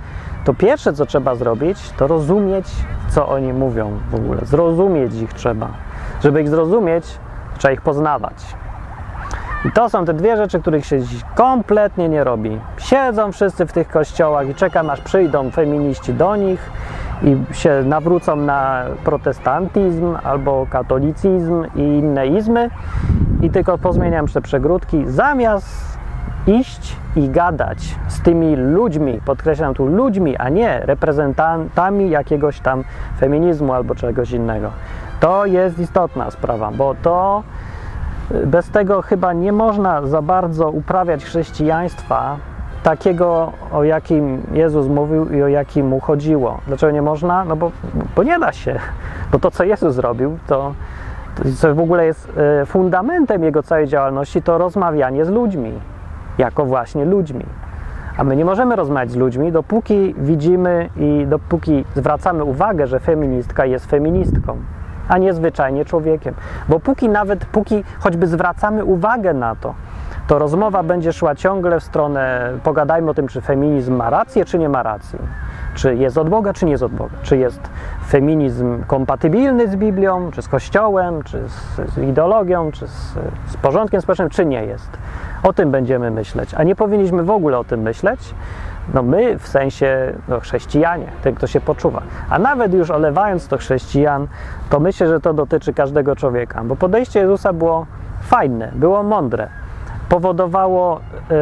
to 0.46 0.54
pierwsze, 0.54 0.94
co 0.94 1.06
trzeba 1.06 1.36
zrobić, 1.36 1.92
to 1.98 2.08
rozumieć, 2.08 2.66
co 3.10 3.28
oni 3.28 3.54
mówią 3.54 3.92
w 4.12 4.16
ogóle. 4.16 4.46
Zrozumieć 4.46 5.14
ich 5.14 5.34
trzeba. 5.34 5.68
Żeby 6.24 6.42
ich 6.42 6.50
zrozumieć, 6.50 7.06
trzeba 7.58 7.72
ich 7.72 7.82
poznawać. 7.82 8.36
I 9.66 9.72
to 9.72 9.90
są 9.90 10.06
te 10.06 10.14
dwie 10.14 10.38
rzeczy, 10.38 10.60
których 10.60 10.86
się 10.86 11.02
dziś 11.02 11.22
kompletnie 11.36 12.10
nie 12.10 12.24
robi. 12.24 12.60
Siedzą 12.78 13.32
wszyscy 13.32 13.66
w 13.66 13.72
tych 13.72 13.88
kościołach 13.88 14.50
i 14.50 14.56
czekam, 14.56 14.90
aż 14.90 15.02
przyjdą 15.02 15.52
feminiści 15.52 16.14
do 16.14 16.36
nich 16.36 16.72
i 17.24 17.56
się 17.56 17.84
nawrócą 17.86 18.36
na 18.36 18.84
protestantyzm 19.04 20.18
albo 20.24 20.68
katolicyzm 20.70 21.66
i 21.76 21.82
inne 21.82 22.28
izmy 22.28 22.70
i 23.42 23.50
tylko 23.50 23.78
pozmieniam 23.78 24.28
te 24.28 24.42
przegródki, 24.42 25.04
zamiast 25.08 25.98
iść 26.48 26.98
i 27.16 27.30
gadać 27.30 27.96
z 28.08 28.22
tymi 28.22 28.56
ludźmi, 28.56 29.22
podkreślam 29.26 29.74
tu 29.74 29.88
ludźmi, 29.88 30.38
a 30.38 30.50
nie 30.50 30.80
reprezentantami 30.80 32.10
jakiegoś 32.10 32.60
tam 32.60 32.84
feminizmu 33.20 33.74
albo 33.74 33.96
czegoś 33.96 34.32
innego. 34.32 34.72
To 35.20 35.46
jest 35.46 35.80
istotna 35.80 36.32
sprawa, 36.32 36.72
bo 36.72 36.96
to 37.02 37.44
bez 38.46 38.70
tego 38.70 39.02
chyba 39.02 39.34
nie 39.34 39.52
można 39.52 40.08
za 40.08 40.22
bardzo 40.22 40.70
uprawiać 40.70 41.26
chrześcijaństwa 41.26 42.38
takiego, 42.84 43.52
o 43.72 43.84
jakim 43.84 44.42
Jezus 44.54 44.88
mówił 44.88 45.30
i 45.30 45.44
o 45.44 45.48
jakim 45.48 45.88
mu 45.88 46.00
chodziło. 46.00 46.60
Dlaczego 46.68 46.92
nie 46.92 47.02
można? 47.02 47.46
No 47.46 47.56
bo, 47.56 47.72
bo 48.16 48.24
nie 48.24 48.40
da 48.40 48.52
się. 48.52 48.80
Bo 49.32 49.40
to, 49.40 49.52
co 49.52 49.64
Jezus 49.64 49.96
zrobił, 49.96 50.38
to, 50.48 50.74
co 51.56 51.76
w 51.76 51.80
ogóle 51.80 52.06
jest 52.06 52.32
e, 52.62 52.66
fundamentem 52.66 53.44
jego 53.44 53.64
całej 53.64 53.88
działalności, 53.88 54.42
to 54.42 54.58
rozmawianie 54.58 55.26
z 55.26 55.30
ludźmi, 55.30 55.72
jako 56.38 56.66
właśnie 56.66 57.06
ludźmi. 57.06 57.46
A 58.18 58.24
my 58.24 58.36
nie 58.36 58.46
możemy 58.46 58.76
rozmawiać 58.76 59.12
z 59.12 59.16
ludźmi, 59.16 59.52
dopóki 59.52 60.16
widzimy 60.18 60.90
i 60.98 61.26
dopóki 61.28 61.86
zwracamy 61.96 62.44
uwagę, 62.44 62.88
że 62.88 63.00
feministka 63.00 63.66
jest 63.66 63.86
feministką 63.86 64.58
a 65.08 65.18
nie 65.18 65.34
zwyczajnie 65.34 65.86
człowiekiem. 65.86 66.34
Bo 66.70 66.80
póki 66.80 67.10
nawet, 67.10 67.46
póki 67.46 67.84
choćby 68.00 68.28
zwracamy 68.28 68.86
uwagę 68.86 69.34
na 69.34 69.56
to, 69.56 69.74
to 70.28 70.40
rozmowa 70.40 70.84
będzie 70.84 71.14
szła 71.14 71.36
ciągle 71.36 71.80
w 71.80 71.84
stronę, 71.84 72.52
pogadajmy 72.64 73.10
o 73.10 73.14
tym, 73.14 73.28
czy 73.28 73.42
feminizm 73.42 73.96
ma 73.96 74.10
rację, 74.10 74.46
czy 74.46 74.60
nie 74.60 74.70
ma 74.70 74.84
racji. 74.84 75.20
Czy 75.76 75.96
jest 75.96 76.18
od 76.18 76.30
Boga, 76.30 76.54
czy 76.54 76.66
nie 76.66 76.72
jest 76.72 76.84
od 76.84 76.92
Boga. 76.92 77.16
Czy 77.24 77.38
jest 77.38 77.60
feminizm 78.08 78.84
kompatybilny 78.84 79.68
z 79.68 79.76
Biblią, 79.76 80.32
czy 80.32 80.42
z 80.42 80.48
Kościołem, 80.48 81.24
czy 81.24 81.50
z, 81.50 81.94
z 81.94 81.98
ideologią, 81.98 82.72
czy 82.72 82.88
z, 82.88 83.14
z 83.48 83.58
porządkiem 83.62 84.02
społecznym, 84.02 84.30
czy 84.30 84.46
nie 84.46 84.66
jest. 84.66 84.90
O 85.44 85.54
tym 85.54 85.72
będziemy 85.72 86.12
myśleć. 86.12 86.54
A 86.54 86.64
nie 86.64 86.76
powinniśmy 86.76 87.24
w 87.24 87.30
ogóle 87.30 87.58
o 87.60 87.64
tym 87.64 87.82
myśleć, 87.82 88.36
no 88.94 89.04
my 89.04 89.40
w 89.40 89.48
sensie 89.48 90.14
no, 90.28 90.40
chrześcijanie, 90.40 91.08
ten 91.22 91.36
kto 91.36 91.48
się 91.48 91.62
poczuwa. 91.62 92.02
A 92.30 92.40
nawet 92.40 92.74
już 92.74 92.92
olewając 92.92 93.48
to 93.48 93.58
chrześcijan, 93.58 94.28
to 94.70 94.80
myślę, 94.80 95.08
że 95.08 95.20
to 95.20 95.34
dotyczy 95.34 95.74
każdego 95.74 96.16
człowieka, 96.16 96.64
bo 96.64 96.76
podejście 96.76 97.20
Jezusa 97.20 97.54
było 97.54 97.86
fajne, 98.22 98.72
było 98.76 99.04
mądre. 99.04 99.48
Powodowało, 100.14 101.00
yy, 101.30 101.36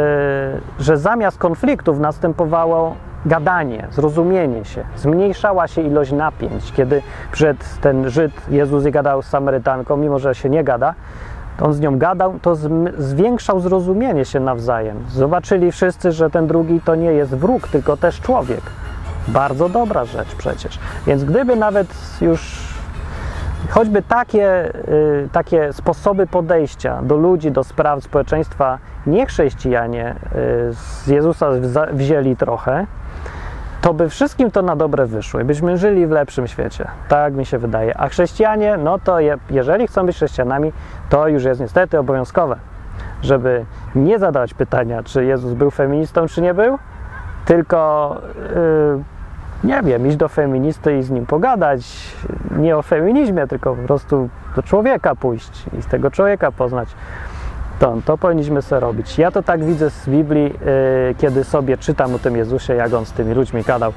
że 0.80 0.98
zamiast 0.98 1.38
konfliktów 1.38 2.00
następowało 2.00 2.96
gadanie, 3.26 3.88
zrozumienie 3.92 4.66
się, 4.66 4.84
zmniejszała 4.96 5.68
się 5.68 5.82
ilość 5.82 6.12
napięć. 6.12 6.72
Kiedy 6.72 7.02
przed 7.32 7.82
ten 7.82 8.10
Żyd 8.10 8.32
Jezus 8.50 8.84
gadał 8.84 9.22
z 9.22 9.26
Samarytanką, 9.26 9.98
mimo 9.98 10.20
że 10.20 10.36
się 10.36 10.50
nie 10.50 10.64
gada, 10.64 10.94
on 11.62 11.74
z 11.74 11.80
nią 11.80 11.98
gadał, 11.98 12.40
to 12.42 12.56
zwiększał 12.98 13.60
zrozumienie 13.60 14.26
się 14.26 14.40
nawzajem. 14.40 14.98
Zobaczyli 15.10 15.72
wszyscy, 15.72 16.12
że 16.12 16.30
ten 16.30 16.48
drugi 16.48 16.82
to 16.82 16.96
nie 16.96 17.12
jest 17.12 17.36
wróg, 17.36 17.68
tylko 17.68 17.98
też 17.98 18.22
człowiek. 18.22 18.62
Bardzo 19.28 19.70
dobra 19.70 20.06
rzecz 20.06 20.36
przecież. 20.36 20.80
Więc 21.08 21.24
gdyby 21.24 21.56
nawet 21.56 21.88
już 22.22 22.71
choćby 23.70 24.02
takie, 24.02 24.72
y, 24.88 25.30
takie 25.32 25.74
sposoby 25.74 26.28
podejścia 26.28 27.02
do 27.02 27.16
ludzi, 27.16 27.52
do 27.52 27.64
spraw 27.64 28.04
społeczeństwa 28.04 28.78
niechrześcijanie 29.08 30.16
y, 30.16 30.74
z 30.74 31.08
Jezusa 31.08 31.50
wzięli 31.94 32.36
trochę, 32.36 32.86
to 33.82 33.94
by 33.94 34.10
wszystkim 34.10 34.52
to 34.52 34.62
na 34.62 34.76
dobre 34.76 35.06
wyszło 35.06 35.40
i 35.40 35.44
byśmy 35.44 35.78
żyli 35.78 36.08
w 36.08 36.12
lepszym 36.12 36.48
świecie. 36.48 36.88
Tak 37.08 37.34
mi 37.34 37.46
się 37.46 37.58
wydaje. 37.58 37.98
A 37.98 38.10
chrześcijanie, 38.10 38.78
no 38.78 39.00
to 39.00 39.20
je, 39.20 39.38
jeżeli 39.50 39.88
chcą 39.88 40.06
być 40.06 40.16
chrześcijanami, 40.16 40.72
to 41.10 41.28
już 41.28 41.44
jest 41.44 41.62
niestety 41.62 42.00
obowiązkowe, 42.00 42.56
żeby 43.22 43.66
nie 43.96 44.20
zadawać 44.20 44.54
pytania, 44.54 45.04
czy 45.04 45.26
Jezus 45.26 45.54
był 45.54 45.72
feministą, 45.72 46.28
czy 46.28 46.42
nie 46.42 46.54
był, 46.54 46.78
tylko 47.46 48.16
yy, 48.56 49.04
nie 49.64 49.82
wiem, 49.84 50.08
iść 50.08 50.18
do 50.18 50.28
feministy 50.28 50.98
i 50.98 51.04
z 51.04 51.10
nim 51.10 51.26
pogadać. 51.26 51.82
Nie 52.58 52.78
o 52.78 52.82
feminizmie, 52.82 53.48
tylko 53.48 53.76
po 53.76 53.84
prostu 53.84 54.30
do 54.56 54.64
człowieka 54.64 55.16
pójść 55.16 55.66
i 55.80 55.82
z 55.82 55.88
tego 55.88 56.12
człowieka 56.12 56.52
poznać 56.52 56.90
to, 57.82 57.98
to 58.06 58.18
powinniśmy 58.18 58.62
sobie 58.62 58.80
robić. 58.80 59.18
Ja 59.18 59.32
to 59.32 59.44
tak 59.44 59.64
widzę 59.64 59.90
z 59.90 60.10
Biblii, 60.10 60.44
yy, 60.44 61.16
kiedy 61.18 61.44
sobie 61.44 61.78
czytam 61.78 62.16
o 62.16 62.20
tym 62.20 62.38
Jezusie, 62.38 62.74
jak 62.74 62.94
on 62.94 63.06
z 63.06 63.12
tymi 63.12 63.34
ludźmi 63.34 63.64
gadał. 63.64 63.94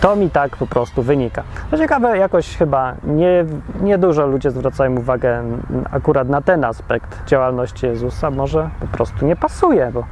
To 0.00 0.16
mi 0.16 0.30
tak 0.30 0.56
po 0.56 0.66
prostu 0.66 1.02
wynika. 1.02 1.42
Ciekawe, 1.78 2.18
jakoś 2.18 2.56
chyba 2.56 2.94
nie, 3.04 3.44
nie 3.80 3.98
dużo 3.98 4.26
ludzie 4.26 4.50
zwracają 4.50 4.96
uwagę 4.96 5.42
akurat 5.90 6.28
na 6.28 6.40
ten 6.40 6.64
aspekt 6.64 7.26
działalności 7.26 7.86
Jezusa. 7.86 8.30
Może 8.30 8.70
po 8.80 8.86
prostu 8.86 9.26
nie 9.26 9.36
pasuje, 9.36 9.90
bo 9.94 10.04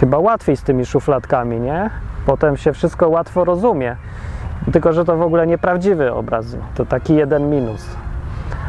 chyba 0.00 0.18
łatwiej 0.18 0.56
z 0.56 0.62
tymi 0.62 0.86
szufladkami, 0.86 1.60
nie? 1.60 1.90
Potem 2.26 2.56
się 2.56 2.72
wszystko 2.72 3.08
łatwo 3.08 3.44
rozumie. 3.44 3.96
Tylko, 4.72 4.92
że 4.92 5.04
to 5.04 5.16
w 5.16 5.22
ogóle 5.22 5.46
nieprawdziwy 5.46 6.12
obraz. 6.12 6.56
To 6.74 6.86
taki 6.86 7.14
jeden 7.14 7.50
minus. 7.50 7.86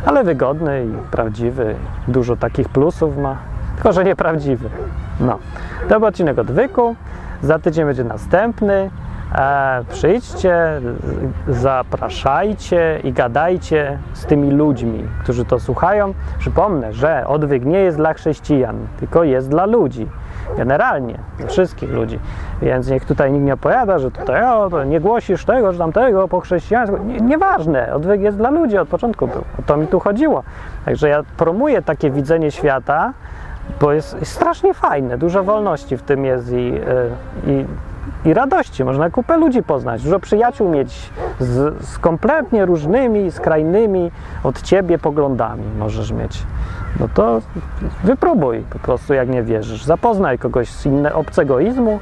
Ale 0.05 0.23
wygodny 0.23 0.85
i 0.85 1.11
prawdziwy. 1.11 1.75
Dużo 2.07 2.35
takich 2.35 2.69
plusów 2.69 3.17
ma 3.17 3.37
tylko 3.79 3.93
że 3.93 4.03
nieprawdziwy. 4.03 4.69
No, 5.19 5.39
to 5.89 5.99
był 5.99 6.07
odcinek 6.07 6.39
odwyku. 6.39 6.95
Za 7.41 7.59
tydzień 7.59 7.85
będzie 7.85 8.03
następny. 8.03 8.89
E, 9.35 9.83
przyjdźcie, 9.89 10.81
zapraszajcie 11.47 12.99
i 13.03 13.13
gadajcie 13.13 13.97
z 14.13 14.25
tymi 14.25 14.51
ludźmi, 14.51 15.03
którzy 15.23 15.45
to 15.45 15.59
słuchają. 15.59 16.13
Przypomnę, 16.39 16.93
że 16.93 17.27
odwyk 17.27 17.65
nie 17.65 17.79
jest 17.79 17.97
dla 17.97 18.13
chrześcijan, 18.13 18.75
tylko 18.99 19.23
jest 19.23 19.49
dla 19.49 19.65
ludzi. 19.65 20.07
Generalnie, 20.57 21.19
wszystkich 21.47 21.91
ludzi. 21.91 22.19
Więc 22.61 22.89
niech 22.89 23.05
tutaj 23.05 23.31
nikt 23.31 23.45
nie 23.45 23.53
opowiada, 23.53 23.99
że 23.99 24.11
tutaj 24.11 24.43
o, 24.43 24.83
nie 24.83 24.99
głosisz 24.99 25.45
tego, 25.45 25.71
czy 25.71 25.77
tamtego 25.77 26.27
po 26.27 26.39
chrześcijaństwu. 26.39 26.97
Nie, 26.97 27.17
nieważne, 27.17 27.93
odwyk 27.93 28.21
jest 28.21 28.37
dla 28.37 28.49
ludzi, 28.49 28.77
od 28.77 28.89
początku 28.89 29.27
był. 29.27 29.41
O 29.59 29.61
to 29.65 29.77
mi 29.77 29.87
tu 29.87 29.99
chodziło. 29.99 30.43
Także 30.85 31.09
ja 31.09 31.23
promuję 31.37 31.81
takie 31.81 32.11
widzenie 32.11 32.51
świata, 32.51 33.13
bo 33.81 33.91
jest, 33.91 34.19
jest 34.19 34.31
strasznie 34.31 34.73
fajne, 34.73 35.17
dużo 35.17 35.43
wolności 35.43 35.97
w 35.97 36.01
tym 36.01 36.25
jest 36.25 36.51
i, 36.51 36.73
e, 37.45 37.51
i, 37.51 37.65
i 38.25 38.33
radości. 38.33 38.83
Można 38.83 39.09
kupę 39.09 39.37
ludzi 39.37 39.63
poznać, 39.63 40.03
dużo 40.03 40.19
przyjaciół 40.19 40.69
mieć 40.69 41.09
z, 41.39 41.85
z 41.85 41.99
kompletnie 41.99 42.65
różnymi, 42.65 43.31
skrajnymi 43.31 44.11
od 44.43 44.61
ciebie 44.61 44.97
poglądami 44.97 45.63
możesz 45.79 46.11
mieć. 46.11 46.43
No 46.99 47.07
to 47.13 47.41
wypróbuj 48.03 48.63
po 48.69 48.79
prostu, 48.79 49.13
jak 49.13 49.29
nie 49.29 49.43
wierzysz. 49.43 49.83
Zapoznaj 49.83 50.39
kogoś 50.39 50.69
z 50.69 50.85
innego 50.85 51.15
obcego 51.15 51.59
izmu 51.59 51.99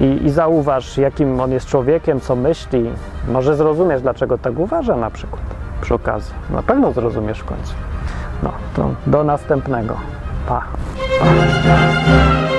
i, 0.00 0.26
i 0.26 0.30
zauważ, 0.30 0.98
jakim 0.98 1.40
on 1.40 1.52
jest 1.52 1.66
człowiekiem, 1.66 2.20
co 2.20 2.36
myśli. 2.36 2.90
Może 3.28 3.56
zrozumiesz, 3.56 4.02
dlaczego 4.02 4.38
tak 4.38 4.58
uważa 4.58 4.96
na 4.96 5.10
przykład 5.10 5.42
przy 5.80 5.94
okazji. 5.94 6.34
Na 6.50 6.62
pewno 6.62 6.92
zrozumiesz 6.92 7.40
w 7.40 7.44
końcu. 7.44 7.74
No, 8.42 8.52
to 8.76 8.90
do 9.06 9.24
następnego. 9.24 9.96
Pa. 10.48 10.62
pa. 11.20 12.55